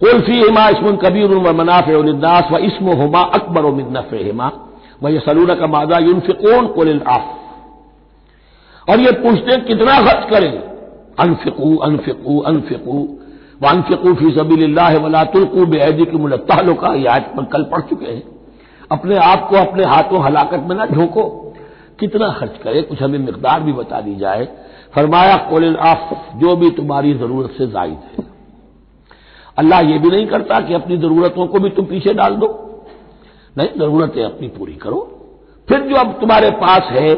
कुल्फी 0.00 0.36
हिमा 0.36 0.68
इसम 0.68 0.96
कबीर 0.98 1.34
मनाफ 1.52 1.88
उन्नास 1.90 2.48
व 2.52 2.58
इसम 2.66 2.88
हुमा 2.96 3.20
अकबर 3.34 3.70
मिदनफ़ 3.72 4.14
हिमा 4.16 4.50
व 5.02 5.08
यह 5.08 5.20
सलूना 5.20 5.54
का 5.54 5.66
मादा 5.68 5.98
यूनफिकून 6.00 6.66
कुल 6.68 7.00
आफ 7.08 8.88
और 8.88 9.00
ये 9.00 9.12
पूछते 9.20 9.56
कितना 9.62 10.00
खर्च 10.00 10.28
करें 10.30 10.52
अनफिकू 11.18 11.76
अनफिकू 11.84 12.38
अनफिकू 12.42 12.98
व 13.62 13.68
अनफिकू 13.68 14.14
फ़ी 14.14 14.30
सबील्ला 14.32 14.88
वला 14.98 15.24
तुल्कू 15.32 15.66
बेदी 15.68 16.04
की 16.04 16.18
मुलत्तालों 16.18 16.74
का 16.74 16.92
यह 16.96 17.12
आज 17.12 17.22
पर 17.36 17.44
कल 17.52 17.62
पढ़ 17.72 17.80
चुके 17.90 18.06
हैं 18.06 18.22
अपने 18.90 19.16
आप 19.22 19.46
को 19.50 19.56
अपने 19.56 19.84
हाथों 19.84 20.24
हलाकत 20.24 20.66
में 20.68 20.76
ना 20.76 20.86
झोंको 20.88 21.22
कितना 22.00 22.28
खर्च 22.38 22.60
करे 22.64 22.82
कुछ 22.82 23.02
हमें 23.02 23.18
मकदार 23.20 23.60
भी 23.60 23.72
बता 23.72 24.00
दी 24.00 24.14
जाए 24.16 24.44
फरमाया 24.94 25.36
कोल 25.50 25.74
आफ 25.86 26.14
जो 26.36 26.56
भी 26.56 26.70
तुम्हारी 26.72 27.14
ज़रूरत 27.16 27.54
से 27.58 27.66
जायद 27.66 27.98
है 28.08 28.32
अल्लाह 29.56 29.80
ये 29.80 29.98
भी 29.98 30.10
नहीं 30.10 30.26
करता 30.26 30.60
कि 30.60 30.74
अपनी 30.74 30.96
जरूरतों 30.96 31.46
को 31.46 31.58
भी 31.58 31.70
तुम 31.70 31.84
पीछे 31.84 32.14
डाल 32.14 32.36
दो। 32.36 32.48
नहीं, 33.56 33.68
जरूरतें 33.78 34.22
अपनी 34.24 34.48
पूरी 34.48 34.74
करो। 34.74 35.00
फिर 35.68 35.80
जो 35.80 35.96
अब 35.96 36.12
तुम्हारे 36.20 36.50
पास 36.62 36.88
है, 36.90 37.14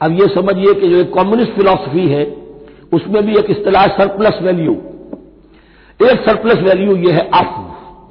अब 0.00 0.12
ये 0.12 0.28
समझिए 0.28 0.74
कि 0.74 0.88
जो 0.88 0.96
एक 0.96 1.12
कम्युनिस्ट 1.14 1.52
फिलॉसफी 1.52 2.06
है, 2.08 2.24
उसमें 2.92 3.22
भी 3.26 3.36
एक 3.38 3.50
इतलाह 3.50 3.86
सरप्लस 3.96 4.38
वैल्यू 4.42 4.72
एक 6.00 6.20
सरप्लस 6.20 6.58
वैल्यू 6.58 6.96
ये 6.96 7.12
है 7.12 7.28
अफ 7.30 7.56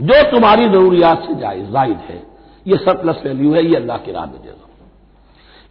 जो 0.01 0.21
तुम्हारी 0.31 0.65
जरूरियात 0.65 1.23
से 1.27 1.35
जायज़, 1.35 1.65
जायद 1.65 1.97
है, 2.09 2.21
ये 2.65 2.77
सरप्लस 2.77 3.21
वैल्यू 3.25 3.53
है, 3.53 3.65
ये 3.65 3.75
अल्लाह 3.75 3.97
की 3.97 4.11
राह 4.11 4.25
में 4.25 4.41
देगा 4.41 4.55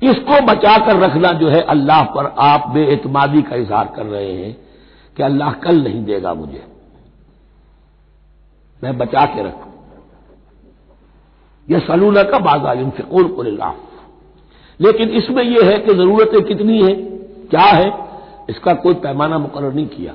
इसको 0.03 0.41
बचाकर 0.47 0.97
रखना 0.97 1.33
जो 1.33 1.49
है 1.49 1.61
अल्लाह 1.69 2.03
पर 2.15 2.27
आप 2.39 2.69
बेएतमादी 2.69 3.43
का 3.43 3.57
इजहार 3.57 3.93
कर 3.97 4.07
रहे 4.07 4.33
हैं 4.33 4.57
कि 5.17 5.23
अल्लाह 5.23 5.53
कल 5.63 5.81
नहीं 5.83 6.05
देगा 6.05 6.35
मुझे। 6.35 6.63
मैं 8.83 8.97
बचा 8.99 9.25
के 9.25 9.43
रखू। 9.43 9.67
यह 11.69 11.79
सलूना 11.79 12.23
का 12.23 12.39
बाजा 12.39 12.91
फिकूल 12.91 13.29
कुल्ला 13.29 13.75
लेकिन 14.81 15.09
इसमें 15.11 15.43
यह 15.43 15.69
है 15.69 15.79
कि 15.79 15.95
जरूरतें 15.95 16.43
कितनी 16.43 16.81
हैं, 16.83 16.97
क्या 17.51 17.63
है, 17.63 17.93
इसका 18.51 18.73
कोई 18.75 18.95
पैमाना 18.97 19.39
मुकर 19.39 19.73
नहीं 19.73 19.87
किया। 19.87 20.15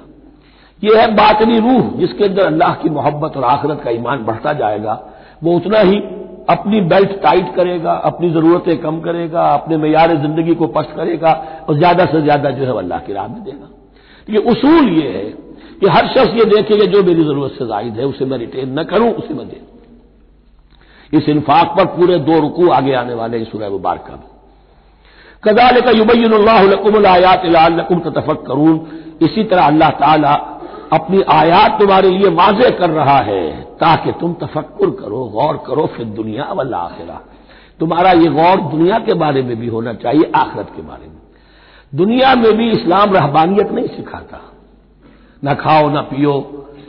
यह 0.83 0.99
है 1.01 1.07
बातनी 1.15 1.59
रूह, 1.59 1.89
जिसके 1.99 2.23
अंदर 2.23 2.45
अल्लाह 2.45 2.73
की 2.73 2.89
मोहब्बत 2.89 3.37
और 3.37 3.43
आखिरत 3.43 3.81
का 3.83 3.91
ईमान 3.91 4.23
बढ़ता 4.25 4.53
जाएगा। 4.53 4.93
वो 5.43 5.55
उतना 5.55 5.79
ही 5.79 5.97
अपनी 6.49 6.81
बेल्ट 6.83 7.11
टाइट 7.21 7.53
करेगा, 7.55 7.91
अपनी 7.91 8.29
जरूरतें 8.29 8.77
कम 8.77 8.99
करेगा, 9.01 9.41
अपने 9.41 9.77
मैार 9.77 10.15
ज़िंदगी 10.17 10.55
को 10.55 10.67
पस्त 10.69 10.95
करेगा 10.95 11.31
और 11.69 11.77
ज़्यादा 11.77 12.05
से 12.05 12.21
ज़्यादा 12.21 12.49
जो 12.51 12.65
है 12.65 12.77
अल्लाह 12.77 12.99
की 12.99 13.13
राह 13.13 13.27
में 13.27 13.43
देगा। 13.43 13.69
ये 14.27 14.39
उसूल 14.51 14.89
ये 14.89 15.09
है 15.09 15.25
कि 15.83 15.89
हर 15.89 16.07
शख्स 16.07 16.35
ये 16.35 16.43
देखे 16.47 16.85
जो 16.87 17.03
मेरी 17.03 17.23
ज़रूरत 17.23 17.51
से 17.51 17.65
जायद 17.67 17.97
है, 17.99 18.05
उसे 18.05 18.25
मैं 18.25 18.37
रिटेन 18.37 18.79
न 18.79 18.83
करूँ, 18.85 19.09
उसे 19.11 19.33
मैं 19.33 19.47
दे 19.47 19.61
इस 21.13 21.27
इंफाक 21.29 21.73
पर 21.77 21.85
पूरे 21.95 22.17
दो 22.19 22.39
रुकू 22.39 22.69
आगे 22.71 22.93
आने 22.93 23.13
वाले 23.13 23.37
हैं 23.37 23.45
सूर्य 23.45 23.69
मुबारक 23.69 24.05
में 24.11 24.19
कदाल 25.43 25.79
का 25.81 25.91
युबैनकुम 25.91 27.05
आयात 27.05 27.45
लकुम 27.71 27.99
तफक 28.01 28.43
करून 28.47 28.79
इसी 29.21 29.43
तरह 29.43 29.63
अल्लाह 29.63 29.89
ताला 29.99 30.33
अपनी 30.93 31.21
आयात 31.31 31.77
तुम्हारे 31.79 32.09
लिए 32.09 32.29
वाजे 32.31 32.69
कर 32.71 32.89
रहा 32.91 33.17
है, 33.19 33.51
ताकि 33.75 34.11
तुम 34.11 34.33
तफक्र 34.41 34.89
करो, 34.91 35.23
गौर 35.25 35.57
करो 35.67 35.85
फिर 35.87 36.05
दुनिया 36.13 36.51
वाला 36.53 36.77
आखिरा। 36.79 37.19
तुम्हारा 37.79 38.11
ये 38.13 38.29
गौर 38.29 38.61
दुनिया 38.71 38.99
के 38.99 39.13
बारे 39.15 39.41
में 39.41 39.55
भी 39.59 39.67
होना 39.67 39.93
चाहिए, 39.95 40.31
आखिरत 40.35 40.71
के 40.75 40.81
बारे 40.81 41.07
में। 41.07 41.21
दुनिया 41.93 42.33
में 42.35 42.51
भी 42.57 42.71
इस्लाम 42.71 43.13
रहबानियत 43.13 43.71
नहीं 43.71 43.87
सिखाता। 43.87 44.41
न 45.43 45.53
खाओ, 45.53 45.89
न 45.89 46.01
पियो 46.03 46.33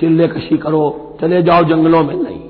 चिल्ले 0.01 0.27
कशी 0.29 0.57
करो, 0.57 1.17
चले 1.21 1.43
जाओ 1.43 1.63
जंगलों 1.65 2.03
में। 2.05 2.15
नहीं। 2.15 2.41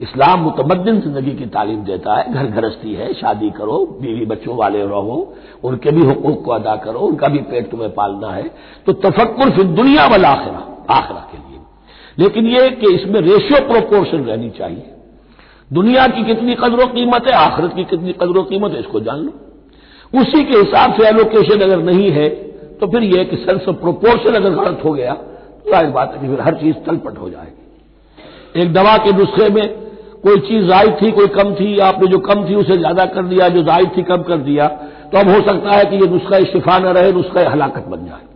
इस्लाम 0.00 0.40
मुतमदिन 0.40 1.00
ज़िंदगी 1.00 1.32
की 1.32 1.46
तालीम 1.46 1.82
देता 1.84 2.14
है, 2.14 2.32
घर 2.32 2.46
गृहस्थी 2.50 2.94
है, 2.94 3.12
शादी 3.14 3.50
करो, 3.50 3.78
बीवी 4.00 4.24
बच्चों 4.26 4.56
वाले 4.56 4.82
रहो, 4.82 5.34
उनके 5.64 5.90
भी 5.90 6.06
हकूक 6.06 6.42
को 6.44 6.50
अदा 6.50 6.74
करो, 6.76 6.98
उनका 7.00 7.28
भी 7.28 7.38
पेट 7.50 7.70
तुम्हें 7.70 7.90
पालना 7.90 8.30
है 8.30 8.42
तो 8.86 8.92
तफक्र 8.92 9.50
फिर 9.50 9.64
दुनिया 9.72 10.06
वाला 10.06 10.28
आखिरा 10.28 10.86
आखिरा 10.90 11.20
के 11.32 11.38
लिए। 11.38 11.60
लेकिन 12.18 12.46
यह 12.46 12.68
कि 12.70 12.94
इसमें 12.94 13.20
रेशियो 13.20 13.60
प्रोपोर्शन 13.68 14.24
रहनी 14.24 14.50
चाहिए। 14.50 14.90
दुनिया 15.70 16.06
की 16.06 16.24
कितनी 16.24 16.54
कदर 16.54 16.86
कीमत 16.86 17.26
है, 17.26 17.32
आखिरत 17.34 17.74
की 17.74 17.84
कितनी 17.84 18.12
कदर 18.12 18.42
कीमत 18.42 18.72
है, 18.72 18.80
इसको 18.80 19.00
जान 19.00 19.18
लो। 19.18 20.20
उसी 20.20 20.44
के 20.44 20.58
हिसाब 20.58 20.94
से 20.94 21.06
एलोकेशन 21.08 21.60
अगर 21.60 21.82
नहीं 21.82 22.10
है 22.10 22.28
तो 22.82 22.86
फिर 22.92 23.02
यह 23.04 23.24
कि 23.24 23.36
सेंस 23.38 23.68
ऑफ़ 23.68 23.76
प्रोपोर्शन 23.78 24.34
अगर 24.34 24.50
गलत 24.52 24.80
हो 24.84 24.92
गया 24.92 25.12
तो 25.14 25.70
ज़ाहिर 25.70 25.90
बात 25.90 26.14
है 26.14 26.20
कि 26.20 26.28
फिर 26.28 26.40
हर 26.40 26.54
चीज़ 26.60 26.76
तलपट 26.86 27.18
हो 27.18 27.28
जाएगी। 27.30 28.60
एक 28.60 28.72
दवा 28.72 28.96
के 28.98 29.12
नुस्खे 29.12 29.48
में 29.50 29.66
कोई 30.22 30.38
चीज़ 30.40 30.66
जायद 30.66 30.96
थी, 31.02 31.10
कोई 31.10 31.26
कम 31.28 31.54
थी, 31.54 31.78
आपने 31.80 32.06
जो 32.06 32.18
कम 32.20 32.44
थी 32.48 32.54
उसे 32.54 32.76
ज़्यादा 32.78 33.04
कर 33.08 33.22
दिया, 33.24 33.48
जो 33.48 33.62
जायद 33.62 33.90
थी 33.96 34.02
कम 34.02 34.22
कर 34.24 34.38
दिया 34.40 34.66
तो 35.06 35.18
अब 35.18 35.28
हो 35.30 35.40
सकता 35.42 35.70
है 35.70 35.84
कि 35.84 35.96
ये 35.96 36.06
नुस्खा 36.08 36.38
शिफा 36.46 36.78
न 36.78 36.86
रहे, 36.88 37.12
नुस्खा 37.12 37.48
हलाकत 37.50 37.86
बन 37.88 38.06
जाए। 38.06 38.26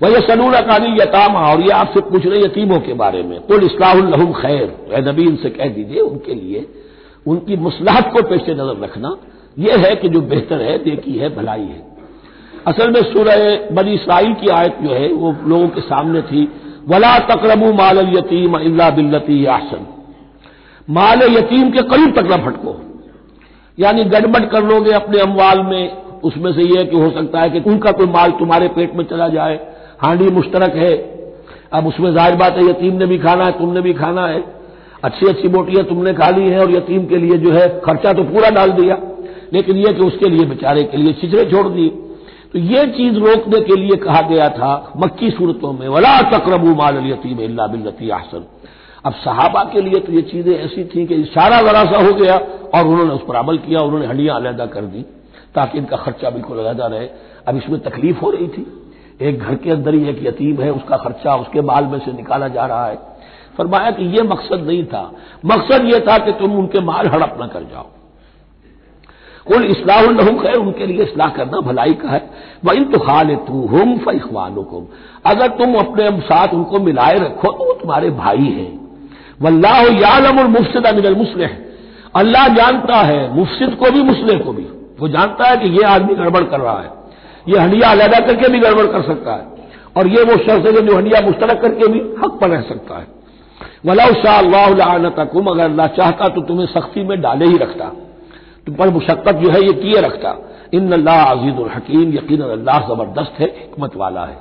वह 0.00 0.10
यह 0.10 0.26
सलूल 0.26 0.54
अकानी 0.54 0.96
यतामा, 0.96 1.40
और 1.42 1.60
ये 1.62 1.70
आपसे 1.72 2.00
पूछ 2.02 2.26
रहे 2.26 2.40
यतीमों 2.40 2.80
के 2.80 2.94
बारे 2.96 3.22
में, 3.22 3.40
कुल 3.42 3.64
इसलाहम 3.64 4.32
खैर 4.34 5.02
नबी 5.08 5.24
इनसे 5.24 5.50
कह 5.52 5.68
दीजिए 5.70 6.00
उनके 6.02 6.34
लिए, 6.34 6.66
उनकी 7.26 7.56
मुसलाहत 7.58 8.10
को 8.12 8.22
पेश 8.28 8.48
नज़र 8.50 8.82
रखना 8.82 9.16
यह 9.58 9.86
है 9.86 9.94
कि 9.96 10.08
जो 10.08 10.20
बेहतर 10.22 10.62
है 10.62 10.78
देखी 10.84 11.18
है, 11.18 11.34
भलाई 11.36 11.60
है। 11.62 11.95
असल 12.66 12.90
में 12.90 13.02
सूरह 13.02 13.68
बनी 13.72 13.92
इसराइल 13.94 14.32
की 14.34 14.48
आयत 14.50 14.78
जो 14.82 14.92
है, 14.92 15.08
वो 15.08 15.34
लोगों 15.46 15.68
के 15.68 15.80
सामने 15.80 16.22
थी। 16.22 16.48
वला 16.88 17.18
तकरबू 17.28 17.72
माल 17.72 17.98
यतीम 18.16 18.56
इल्ला 18.58 18.88
बिल्लती 18.90 19.44
आसन 19.50 19.86
माल 20.88 21.22
यतीम 21.30 21.70
के 21.70 21.82
करीब 21.84 22.14
तक 22.16 22.32
न 22.32 22.36
फटको 22.44 22.74
यानी 23.78 24.04
गड़बड़ 24.06 24.44
कर 24.44 24.62
लोगे 24.64 24.92
अपने 24.92 25.20
अमवाल 25.20 25.62
में, 25.62 25.90
उसमें 26.22 26.52
से 26.52 26.62
यह 26.64 26.84
कि 26.84 26.96
हो 26.96 27.10
सकता 27.10 27.40
है 27.40 27.50
कि 27.50 27.60
उनका 27.60 27.90
कोई 27.92 28.06
माल 28.06 28.30
तुम्हारे 28.30 28.68
पेट 28.68 28.94
में 28.94 29.04
चला 29.04 29.28
जाए। 29.28 29.58
हांडी 30.02 30.30
मुश्तरक 30.30 30.76
है। 30.76 30.92
अब 31.72 31.86
उसमें 31.86 32.12
ज़ाहिर 32.14 32.36
बात 32.36 32.56
है, 32.56 32.64
यतीम 32.64 32.94
ने 32.94 33.06
भी 33.06 33.18
खाना 33.18 33.44
है, 33.44 33.52
तुमने 33.52 33.80
भी 33.80 33.92
खाना 33.92 34.26
है। 34.26 34.42
अच्छी 35.04 35.26
अच्छी 35.26 35.48
बोटियाँ 35.48 35.84
तुमने 35.84 36.12
खा 36.14 36.30
ली 36.30 36.48
हैं 36.48 36.58
और 36.58 36.70
यतीम 36.70 37.04
के 37.06 37.16
लिए 37.16 37.38
जो 37.38 37.52
है 37.52 37.68
खर्चा 37.80 38.12
तो 38.12 38.22
पूरा 38.24 38.50
डाल 38.50 38.72
दिया। 38.72 38.98
लेकिन 39.52 39.76
यह 39.76 39.92
कि 39.92 40.06
उसके 40.06 40.28
लिए 40.28 40.46
बेचारे 40.46 40.82
के 40.84 40.96
लिए 40.96 41.12
छिचरे 41.12 41.44
छोड़ 41.50 41.66
दिए। 41.68 41.90
तो 42.52 42.58
ये 42.58 42.86
चीज़ 42.86 43.18
रोकने 43.18 43.60
के 43.60 43.76
लिए 43.76 43.96
कहा 43.96 44.20
गया 44.20 44.48
था 44.50 44.92
मक्की 44.96 45.30
सूरतों 45.30 45.72
में, 45.72 45.88
वला 45.88 46.20
तकरबू 46.30 46.74
माल 46.74 47.06
यतीम 47.06 47.38
अल्ला 47.38 47.66
बिल्लती 47.66 48.10
आसन 48.10 48.46
अब 49.06 49.12
सहाबा 49.14 49.62
के 49.64 49.80
लिए 49.80 50.00
तो 50.00 50.12
ये 50.12 50.22
चीज़ें 50.22 50.54
ऐसी 50.54 50.84
थी 50.84 51.06
कि 51.06 51.14
इशारा 51.14 51.60
जरा 51.62 51.84
सा 51.84 51.98
हो 52.06 52.12
गया 52.12 52.36
और 52.74 52.86
उन्होंने 52.86 53.10
उस 53.10 53.20
पर 53.28 53.34
अमल 53.34 53.58
किया, 53.58 53.80
उन्होंने 53.80 54.06
हड्डियाँ 54.06 54.36
अलहदा 54.36 54.66
कर 54.66 54.84
दी 54.84 55.02
ताकि 55.54 55.78
इनका 55.78 55.96
खर्चा 55.96 56.30
बिल्कुल 56.30 56.58
अलहदा 56.58 56.86
रहे। 56.86 57.08
अब 57.48 57.56
इसमें 57.56 57.80
तकलीफ़ 57.80 58.18
हो 58.18 58.30
रही 58.30 58.48
थी। 58.48 58.66
एक 59.20 59.38
घर 59.38 59.54
के 59.54 59.70
अंदर 59.70 59.94
ही 59.94 60.08
एक 60.08 60.26
यतीम 60.26 60.62
है, 60.62 60.70
उसका 60.72 60.96
खर्चा 60.96 61.34
उसके 61.34 61.60
बाल 61.60 61.84
में 61.84 61.98
से 61.98 62.12
निकाला 62.12 62.48
जा 62.48 62.66
रहा 62.66 62.86
है। 62.86 62.98
फरमाया 63.58 63.90
कि 63.90 64.04
यह 64.16 64.24
मकसद 64.24 64.66
नहीं 64.66 64.84
था। 64.84 65.10
मकसद 65.44 65.84
यह 65.84 66.04
था 66.08 66.18
कि 66.18 66.32
तुम 66.32 66.58
उनके 66.58 66.80
माल 66.80 67.06
हड़प 67.06 67.38
न 67.42 67.46
कर 67.46 67.62
जाओ। 67.62 67.86
कुल 69.46 69.64
इसलाहम 69.66 70.38
खैर, 70.38 70.56
उनके 70.56 70.86
लिए 70.86 71.02
इसलाह 71.02 71.28
करना 71.30 71.60
भलाई 71.62 71.92
का 71.94 72.08
है। 72.08 72.22
वह 72.64 72.82
तो 72.92 72.98
खाल 73.00 73.34
तू 73.46 73.66
हम 73.68 73.96
फैखवानुकुम 73.98 74.86
अगर 75.26 75.48
तुम 75.58 75.74
अपने 75.76 76.10
साथ 76.22 76.54
उनको 76.54 76.78
मिलाए 76.80 77.18
रखो 77.18 77.52
तो 77.52 77.64
वो 77.64 77.72
तुम्हारे 77.74 78.10
भाई 78.12 78.50
हैं। 78.50 78.72
वल्लाह 79.42 79.80
यालम 80.00 80.38
और 80.38 80.46
मुफ्सद 80.48 80.86
अमिनल 80.86 81.14
मुस्लिम 81.14 81.48
अल्लाह 82.14 82.48
जानता 82.48 82.96
है, 82.96 83.34
मुफ्सिद 83.34 83.74
को 83.74 83.90
भी 83.90 84.02
मुस्लिम 84.02 84.38
को 84.38 84.52
भी। 84.52 84.66
वो 85.00 85.08
जानता 85.08 85.48
है 85.48 85.56
कि 85.56 85.68
ये 85.70 85.82
आदमी 85.84 86.14
गड़बड़ 86.14 86.42
कर 86.44 86.60
रहा 86.60 86.78
है। 86.80 86.90
ये 87.48 87.58
हंडिया 87.58 87.90
अलहदा 87.90 88.20
करके 88.26 88.48
भी 88.48 88.58
गड़बड़ 88.58 88.86
कर 88.86 89.02
सकता 89.02 89.34
है। 89.34 89.44
और 89.96 90.06
ये 90.08 90.22
वो 90.22 90.36
शख्स 90.36 90.66
है 90.66 90.80
जो 90.80 90.96
हंडिया 90.96 91.20
मुश्तरक 91.20 91.60
करके 91.62 91.88
भी 91.88 92.00
हक 92.18 92.38
पर 92.40 92.48
रह 92.48 92.60
सकता 92.60 92.98
है। 92.98 93.06
वला 93.86 94.06
शाह 94.22 94.38
अल्लाह 94.38 95.08
तकुम 95.16 95.46
अगर 95.46 95.64
अल्लाह 95.64 95.86
चाहता 95.96 96.28
तो 96.28 96.40
तुम्हें 96.42 96.66
सख्ती 96.66 97.02
में 97.02 97.20
डाले 97.20 97.46
ही 97.46 97.56
रखता। 97.58 97.90
तुम 98.66 98.74
पर 98.74 98.90
मुशक्कत 98.90 99.34
जो 99.34 99.50
है 99.50 99.60
ये 99.64 99.72
किए 99.72 100.00
रखता। 100.00 100.50
इन 100.74 100.92
अल्लाह 100.92 101.24
अज़ीज़ 101.24 101.54
और 101.54 101.70
हकीम 101.70 102.14
यकीन 102.14 102.40
अल्लाह 102.40 102.80
ज़बरदस्त 102.80 103.40
है 103.40 103.46
हमत 103.46 103.96
वाला 103.96 104.24
है। 104.24 104.38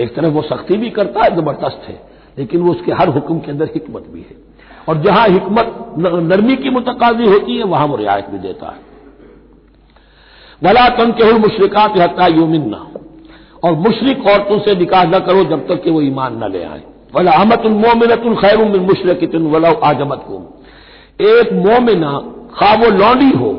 एक 0.00 0.14
तरफ़ 0.16 0.30
वो 0.30 0.42
सख्ती 0.42 0.76
भी 0.76 0.90
करता 0.90 1.24
है, 1.24 1.36
ज़बरदस्त 1.36 1.82
है, 1.88 2.00
लेकिन 2.38 2.60
वो 2.60 2.70
उसके 2.70 2.92
हर 2.92 3.08
हुक्म 3.08 3.38
के 3.38 3.50
अंदर 3.50 3.64
हिकमत 3.64 4.06
भी 4.08 4.20
है। 4.20 4.36
और 4.88 4.98
जहाँ 4.98 5.28
हिकमत 5.28 5.94
नरमी 5.98 6.56
की 6.56 6.70
मुतकाजी 6.70 7.26
होती 7.26 7.56
है, 7.56 7.64
वहाँ 7.64 7.86
वो 7.86 7.96
रियायत 7.96 8.30
भी 8.30 8.38
देता 8.38 8.66
है। 8.66 8.94
वला 10.62 10.88
तन 10.88 11.12
के 11.12 11.32
मुशरकात 11.32 11.98
हत्या 11.98 12.26
यूमिन्ना। 12.26 12.86
और 13.64 13.72
मुशरक 13.72 14.26
औरतों 14.26 14.58
से 14.58 14.74
निकाह 14.74 15.04
न 15.04 15.18
करो 15.18 15.44
जब 15.44 15.68
तक 15.68 15.82
कि 15.82 15.90
वो 15.90 16.00
ईमान 16.02 16.44
न 16.44 16.52
ले 16.52 16.64
आए। 16.64 16.82
वला 17.14 17.32
अहमतुल 17.32 18.36
खैर 18.36 18.58
मुशरकिन 18.58 19.46
वला 19.46 19.68
आजमत 19.68 20.24
को 20.28 20.62
एक 21.20 21.52
मोमिना 21.52 22.33
खा 22.54 22.72
वो 22.74 22.90
लौंडी 22.90 23.30
हो, 23.30 23.50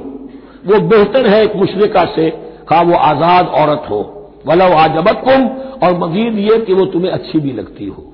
वो 0.66 0.80
बेहतर 0.88 1.28
है 1.28 1.44
एक 1.44 1.56
मुशरका 1.56 2.06
से, 2.06 2.30
खा 2.70 2.82
वो 2.82 2.96
आज़ाद 3.04 3.48
औरत 3.56 3.90
हो। 3.90 4.02
वला 4.48 4.66
आजमत 4.78 5.22
कुम 5.26 5.48
और 5.84 5.98
मजीद 6.00 6.38
ये 6.42 6.58
कि 6.60 6.74
वो 6.74 6.86
तुम्हें 6.86 7.12
अच्छी 7.12 7.40
भी 7.40 7.52
लगती 7.52 7.86
हो। 7.88 8.12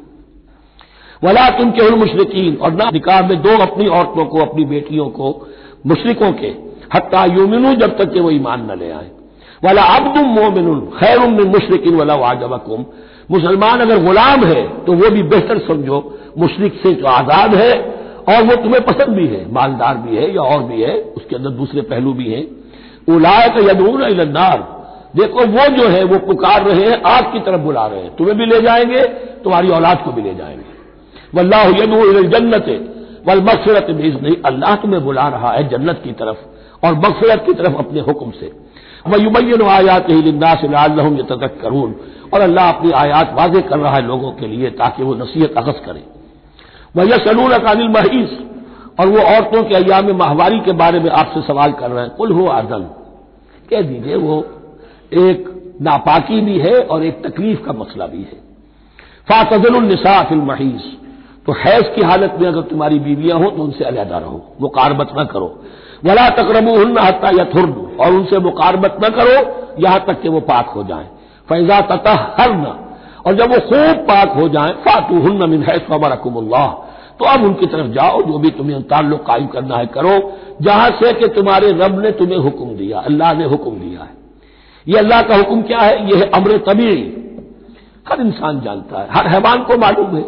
वला 1.24 1.50
तुम 1.50 1.72
के 1.72 1.90
मुशरकिन, 1.96 2.56
और 2.56 2.72
ना 2.74 2.90
निकाह 2.90 3.22
में 3.28 3.42
दो 3.42 3.58
अपनी 3.62 3.88
औरतों 3.90 4.26
को, 4.26 4.40
अपनी 4.40 4.66
बेटियों 4.66 5.08
को, 5.10 5.30
मुशरकों 5.88 6.32
के 6.34 6.48
हत्या 6.96 7.26
यूमिन, 7.28 7.74
जब 7.76 7.98
तक 7.98 8.14
के 8.14 8.20
वो 8.20 8.32
ईमान 8.32 8.68
न 8.72 8.78
ले 8.80 8.92
आए। 8.92 9.10
वाला 9.64 9.82
अब्दुम 9.96 10.28
मोमिन 10.32 10.80
खैर 11.00 11.20
मुशरकिन 11.20 11.96
वाला 11.96 12.16
वाजबकुम 12.18 12.86
मुसलमान 13.32 13.80
अगर 13.80 14.04
गुलाम 14.04 14.44
है 14.46 14.62
तो 14.86 14.94
वो 14.94 15.10
भी 15.10 15.24
बेहतर 15.24 15.60
समझो, 15.68 15.98
मुशरक 16.38 16.80
से 16.84 16.94
जो 16.94 17.06
आज़ाद 17.08 17.56
है 17.56 17.74
और 18.32 18.44
वो 18.44 18.56
तुम्हें 18.56 18.84
पसंद 18.86 19.16
भी 19.16 19.28
है, 19.28 19.52
मालदार 19.54 19.98
भी 19.98 20.16
है 20.16 20.36
या 20.36 20.42
और 20.42 20.64
भी 20.64 20.82
है, 20.82 20.98
उसके 21.18 21.36
अंदर 21.36 21.50
दूसरे 21.50 21.82
पहलू 21.82 22.14
भी 22.14 22.32
हैं। 22.32 22.46
उलाय 23.16 23.48
का 23.50 23.72
यदून 23.72 24.02
इलनार 24.04 24.82
देखो 25.16 25.46
वो 25.46 25.68
जो 25.78 25.88
है, 25.88 26.04
वो 26.04 26.18
पुकार 26.18 26.66
रहे 26.66 26.90
हैं, 26.90 27.02
आग 27.04 27.24
की 27.24 27.40
तरफ़ 27.40 27.62
बुला 27.62 27.86
रहे 27.88 28.02
हैं। 28.02 28.16
तुम्हें 28.16 28.38
भी 28.38 28.46
ले 28.46 28.62
जाएँगे, 28.62 29.04
तुम्हारी 29.44 29.70
औलाद 29.70 30.02
को 30.06 30.12
भी 30.12 30.22
ले 30.22 30.34
जाएँगे। 30.36 31.38
वल्लाह 31.38 31.72
जन्नत 31.72 32.68
वल 33.28 33.42
मकसरत 33.42 33.88
नहीं 33.90 34.36
अल्लाह 34.46 34.76
तुम्हें 34.76 35.04
बुला 35.06 35.28
रहा 35.28 35.52
है 35.52 35.68
जन्नत 35.70 36.02
की 36.04 36.12
तरफ़ 36.12 36.86
और 36.86 36.94
मगफरत 36.94 37.44
की 37.46 37.54
तरफ़ 37.54 37.76
अपने 37.76 38.00
हुक्म 38.00 38.32
से। 38.32 38.52
वह 39.08 39.24
युबैन 39.24 39.62
आयात 39.62 40.10
हिंदाम 40.10 41.16
ये 41.16 41.24
तक 41.24 41.60
करून 41.62 41.96
और 42.34 42.42
अल्लाह 42.42 42.72
अपनी 42.72 42.92
आयात 42.92 43.34
वाजे 43.34 43.62
कर 43.62 43.80
रहा 43.80 43.96
है 43.96 44.08
लोगों 44.08 44.32
के 44.32 44.48
लिए 44.48 44.70
ताकि 44.70 45.04
वो 45.04 45.16
नसीहत 45.16 45.54
अगस 45.58 45.82
करें। 45.86 46.04
वह 46.96 47.18
सलून 47.18 47.52
अकानिल 47.52 47.90
महीस। 47.90 48.38
और 49.00 49.08
वो 49.08 49.18
औरतों 49.18 49.64
के 49.64 49.76
अयाम 49.76 50.12
माहवारी 50.12 50.60
के 50.60 50.72
बारे 50.72 51.00
में 51.00 51.10
आपसे 51.12 51.42
सवाल 51.42 51.72
कर 51.72 51.90
रहे 51.92 52.04
हैं। 52.04 52.16
कुल 52.16 52.32
हो 52.32 52.48
आदन 52.48 52.90
कह 53.70 53.82
दीजिए 53.82 54.16
वो 54.16 54.46
एक 55.14 55.62
नापाकी 55.82 56.42
भी 56.42 56.60
है 56.60 56.80
और 56.80 57.04
एक 57.04 57.28
तकलीफ़ 57.28 57.62
का 57.62 57.74
मसला 57.74 58.08
भी 58.08 58.18
है। 58.18 58.52
फातजलनिसा 59.30 60.24
फिल 60.24 60.38
महीस। 60.38 60.98
तो 61.46 61.52
हैज़ 61.52 61.86
की 61.86 62.02
हालत 62.02 62.38
में 62.42 62.48
अगर 62.48 62.62
तुम्हारी 62.62 63.00
बीवियाँ 63.00 63.40
हो 63.40 63.46
तो 63.46 63.64
उनसे 63.64 63.84
अलहदा 63.84 64.18
रहो। 64.18 64.56
वो 64.62 64.68
कारबत 64.68 65.10
न 65.18 65.24
करो। 65.24 65.62
वला 66.06 66.30
तकरबू 66.30 67.02
हत्ता 67.02 67.30
यथुर्न। 67.30 67.98
और 68.00 68.14
उनसे 68.14 68.40
मुकारबत 68.40 68.98
न 69.04 69.10
करो, 69.10 69.66
यहाँ 69.80 70.00
तक 70.00 70.22
कि 70.22 70.30
वो 70.30 70.40
पाक 70.40 70.68
हो 70.68 70.84
जाए। 70.84 71.08
फैजा 71.50 71.82
ततः 71.82 72.12
हर 72.12 72.52
न 72.52 72.81
और 73.26 73.36
जब 73.36 73.52
वो 73.52 73.60
खूब 73.68 74.06
पाक 74.06 74.34
हो 74.36 74.48
जाए 74.50 74.72
फातू 74.86 75.20
हन्ना 75.22 75.46
मिन 75.48 75.64
है 75.64 75.78
खबरकुल्लाह 75.82 76.68
तो 77.20 77.26
अब 77.28 77.44
उनकी 77.46 77.66
तरफ़ 77.68 77.88
जाओ 77.94 78.22
जो 78.24 78.38
भी 78.40 78.50
तुम्हें 78.52 78.82
ताल्लुक 78.90 79.26
कायम 79.26 79.48
करना 79.48 79.78
है 79.78 79.86
करो 79.96 80.14
जहाँ 80.62 80.90
से 81.00 81.12
कि 81.14 81.28
तुम्हारे 81.34 81.72
रब 81.80 82.00
ने 82.02 82.12
तुम्हें 82.20 82.38
हुक्म 82.40 82.76
दिया 82.78 83.00
अल्लाह 83.02 83.34
ने 83.34 83.46
हुक्म 83.46 83.72
दिया 83.80 84.02
है। 84.02 84.14
ये 84.86 84.98
अल्लाह 84.98 85.22
का 85.22 85.36
हुक्म 85.36 85.62
क्या 85.64 85.80
है? 85.80 85.96
यह 86.10 86.32
अमर 86.36 86.58
तबी 86.68 86.94
हर 88.06 88.22
इंसान 88.22 88.62
जानता 88.62 89.02
है 89.02 89.08
हर 89.12 89.28
हैवान 89.28 89.64
को 89.64 89.78
मालूम 89.78 90.16
है 90.16 90.22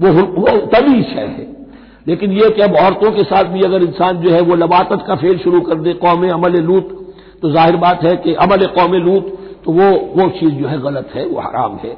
वो, 0.00 0.08
वो 0.12 0.56
तभी 0.68 1.02
शय 1.04 1.26
है। 1.28 1.46
लेकिन 2.06 2.32
यह 2.32 2.48
कि 2.50 2.62
अब 2.62 2.76
औरतों 2.76 3.10
के 3.12 3.24
साथ 3.24 3.50
भी 3.52 3.62
अगर 3.62 3.82
इंसान 3.82 4.20
जो 4.20 4.30
है 4.30 4.40
वो 4.42 4.54
लबातत 4.56 5.04
का 5.06 5.14
फेल 5.16 5.38
शुरू 5.38 5.60
कर 5.62 5.80
दे 5.80 5.92
कौम 6.04 6.28
अमल 6.30 6.60
लूत 6.62 6.96
तो 7.42 7.50
ज़ाहिर 7.50 7.76
बात 7.78 8.04
है 8.04 8.14
कि 8.18 8.34
अमल 8.42 8.64
कौम 8.78 8.94
लूत 9.00 9.34
तो 9.64 9.72
वो 9.72 9.90
वो 10.14 10.28
चीज़ 10.38 10.54
जो 10.54 10.66
है 10.66 10.80
गलत 10.82 11.10
है 11.14 11.26
वो 11.26 11.40
हराम 11.40 11.76
है। 11.84 11.96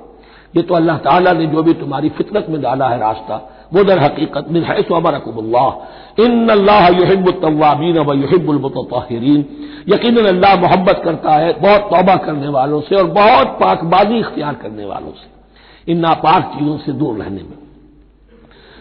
ये 0.54 0.62
तो 0.62 0.74
अल्लाह 0.74 0.96
ताला 0.98 1.32
ने 1.32 1.46
जो 1.46 1.62
भी 1.62 1.72
तुम्हारी 1.74 2.08
फितरत 2.08 2.46
में 2.50 2.60
डाला 2.62 2.88
है 2.88 2.98
रास्ता, 2.98 3.36
वो 3.74 3.84
दर 3.84 3.98
हकीकत 3.98 4.46
में 4.50 4.60
है 4.60 4.82
सोबरकुल्लाह 4.82 6.22
इन 6.24 6.48
अल्लाह 6.48 6.88
युहिबुलतवाबीन 6.88 7.98
व 7.98 8.14
युहिबुलमतहरीन 8.14 9.44
यकीन 9.88 10.16
अल्लाह 10.26 10.56
मोहब्बत 10.56 11.00
करता 11.04 11.32
है, 11.32 11.52
बहुत 11.52 11.80
तौबा 11.80 12.16
करने 12.16 12.48
वालों 12.48 12.80
से 12.80 12.96
और 12.96 13.06
बहुत 13.12 13.56
पाकबाजी 13.60 14.18
इख्तियार 14.18 14.54
करने 14.54 14.84
वालों 14.84 15.12
से। 15.12 15.92
इन 15.92 15.98
नापाक 15.98 16.52
चीज़ों 16.54 16.76
से 16.78 16.92
दूर 16.92 17.16
रहने 17.16 17.42
में। 17.42 17.58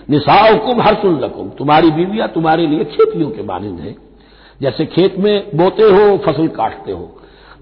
निसाओकुम 0.09 0.81
हर 0.81 0.95
सुन 0.95 1.17
तुम्हारी 1.57 1.91
बीवियाँ 1.91 2.27
तुम्हारे 2.27 2.67
लिए 2.67 2.83
खेतियों 2.85 3.29
के 3.29 3.43
मानंद 3.43 3.79
है। 3.79 3.95
जैसे 4.61 4.85
खेत 4.85 5.15
में 5.17 5.57
बोते 5.57 5.83
हो, 5.83 6.17
फ़सल 6.17 6.47
काटते 6.47 6.91
हो। 6.91 7.09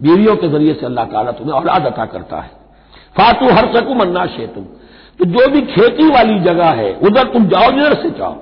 बीवियों 0.01 0.35
के 0.35 0.47
ज़रिए 0.49 0.73
से 0.73 0.85
अल्लाह 0.85 1.05
ताला 1.05 1.31
तुम्हें 1.31 1.55
औलाद 1.55 1.85
अता 1.85 2.05
करता 2.05 2.39
है। 2.41 2.51
फातू 3.17 3.45
हर 3.45 3.75
सकूम 3.75 3.99
अन्ना 3.99 4.25
तुम 4.25 4.63
तो 5.19 5.25
जो 5.25 5.51
भी 5.51 5.61
खेती 5.61 6.09
वाली 6.09 6.39
जगह 6.39 6.65
है, 6.65 6.99
उधर 7.03 7.23
तुम 7.23 7.45
जाओ 7.45 7.71
जिधर 7.71 7.93
से 7.93 8.09
जाओ। 8.09 8.33